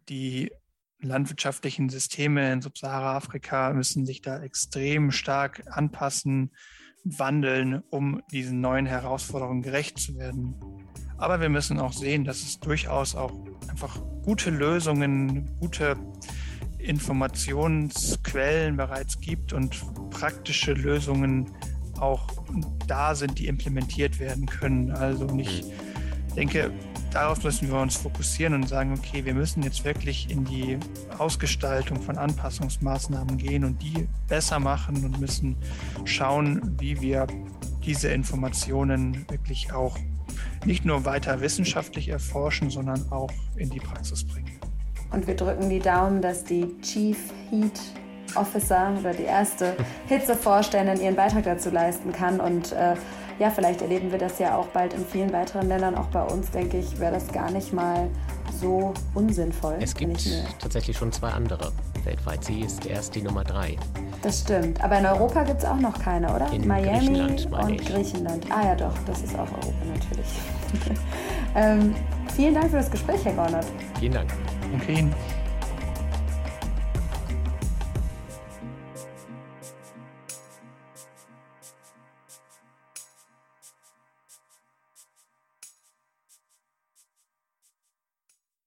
die 0.09 0.51
landwirtschaftlichen 0.99 1.89
Systeme 1.89 2.51
in 2.51 2.61
Subsahara-Afrika 2.61 3.73
müssen 3.73 4.05
sich 4.05 4.21
da 4.21 4.41
extrem 4.41 5.11
stark 5.11 5.63
anpassen, 5.67 6.55
wandeln, 7.05 7.83
um 7.91 8.21
diesen 8.31 8.59
neuen 8.61 8.85
Herausforderungen 8.85 9.61
gerecht 9.61 9.99
zu 9.99 10.17
werden. 10.17 10.55
Aber 11.17 11.39
wir 11.39 11.49
müssen 11.49 11.79
auch 11.79 11.93
sehen, 11.93 12.25
dass 12.25 12.41
es 12.41 12.59
durchaus 12.59 13.15
auch 13.15 13.31
einfach 13.69 14.01
gute 14.23 14.49
Lösungen, 14.49 15.49
gute 15.59 15.95
Informationsquellen 16.79 18.75
bereits 18.75 19.19
gibt 19.21 19.53
und 19.53 19.81
praktische 20.09 20.73
Lösungen 20.73 21.51
auch 21.99 22.27
da 22.87 23.15
sind, 23.15 23.39
die 23.39 23.47
implementiert 23.47 24.19
werden 24.19 24.45
können. 24.45 24.91
Also 24.91 25.27
ich 25.37 25.63
denke, 26.35 26.71
darauf 27.15 27.41
müssen 27.45 27.69
wir 27.69 27.79
uns 27.79 27.95
fokussieren 27.95 28.53
und 28.53 28.67
sagen, 28.67 28.93
okay, 28.93 29.23
wir 29.23 29.33
müssen 29.33 29.63
jetzt 29.63 29.85
wirklich 29.85 30.29
in 30.29 30.43
die 30.43 30.77
Ausgestaltung 31.17 32.01
von 32.01 32.17
Anpassungsmaßnahmen 32.17 33.37
gehen 33.37 33.63
und 33.63 33.81
die 33.81 34.07
besser 34.27 34.59
machen 34.59 35.03
und 35.05 35.19
müssen 35.19 35.55
schauen, 36.03 36.75
wie 36.77 36.99
wir 36.99 37.25
diese 37.85 38.09
Informationen 38.09 39.25
wirklich 39.29 39.71
auch 39.71 39.97
nicht 40.65 40.83
nur 40.83 41.05
weiter 41.05 41.39
wissenschaftlich 41.39 42.09
erforschen, 42.09 42.69
sondern 42.69 43.09
auch 43.11 43.31
in 43.55 43.69
die 43.69 43.79
Praxis 43.79 44.25
bringen. 44.27 44.59
Und 45.11 45.25
wir 45.25 45.37
drücken 45.37 45.69
die 45.69 45.79
Daumen, 45.79 46.21
dass 46.21 46.43
die 46.43 46.75
Chief 46.81 47.17
Heat 47.49 47.79
Officer 48.35 48.93
oder 48.99 49.13
die 49.13 49.23
erste 49.23 49.77
Hitzevorständin 50.07 50.99
ihren 50.99 51.15
Beitrag 51.15 51.45
dazu 51.45 51.69
leisten 51.69 52.11
kann 52.11 52.41
und 52.41 52.73
äh, 52.73 52.95
ja, 53.39 53.49
vielleicht 53.49 53.81
erleben 53.81 54.11
wir 54.11 54.19
das 54.19 54.39
ja 54.39 54.57
auch 54.57 54.67
bald 54.67 54.93
in 54.93 55.05
vielen 55.05 55.31
weiteren 55.33 55.67
Ländern. 55.67 55.95
Auch 55.95 56.07
bei 56.07 56.23
uns, 56.23 56.51
denke 56.51 56.77
ich, 56.77 56.99
wäre 56.99 57.13
das 57.13 57.27
gar 57.31 57.51
nicht 57.51 57.73
mal 57.73 58.09
so 58.59 58.93
unsinnvoll. 59.13 59.75
Es 59.79 59.93
gibt 59.93 60.27
tatsächlich 60.59 60.97
schon 60.97 61.11
zwei 61.11 61.29
andere 61.29 61.71
weltweit. 62.03 62.43
Sie 62.43 62.61
ist 62.61 62.85
erst 62.85 63.15
die 63.15 63.21
Nummer 63.21 63.43
drei. 63.43 63.77
Das 64.21 64.41
stimmt. 64.41 64.81
Aber 64.83 64.97
in 64.97 65.05
Europa 65.05 65.43
gibt 65.43 65.59
es 65.59 65.65
auch 65.65 65.79
noch 65.79 65.99
keine, 65.99 66.33
oder? 66.33 66.51
In 66.51 66.67
Miami 66.67 67.19
Griechenland, 67.19 67.51
und 67.51 67.81
ich. 67.81 67.87
Griechenland. 67.87 68.45
Ah 68.49 68.65
ja, 68.67 68.75
doch, 68.75 68.93
das 69.05 69.21
ist 69.21 69.35
auch 69.35 69.51
Europa 69.51 69.85
natürlich. 69.93 70.27
ähm, 71.55 71.95
vielen 72.35 72.53
Dank 72.53 72.69
für 72.69 72.77
das 72.77 72.89
Gespräch, 72.89 73.23
Herr 73.25 73.33
Gornert. 73.33 73.65
Vielen 73.99 74.13
Dank. 74.13 74.31
Ihnen. 74.87 75.13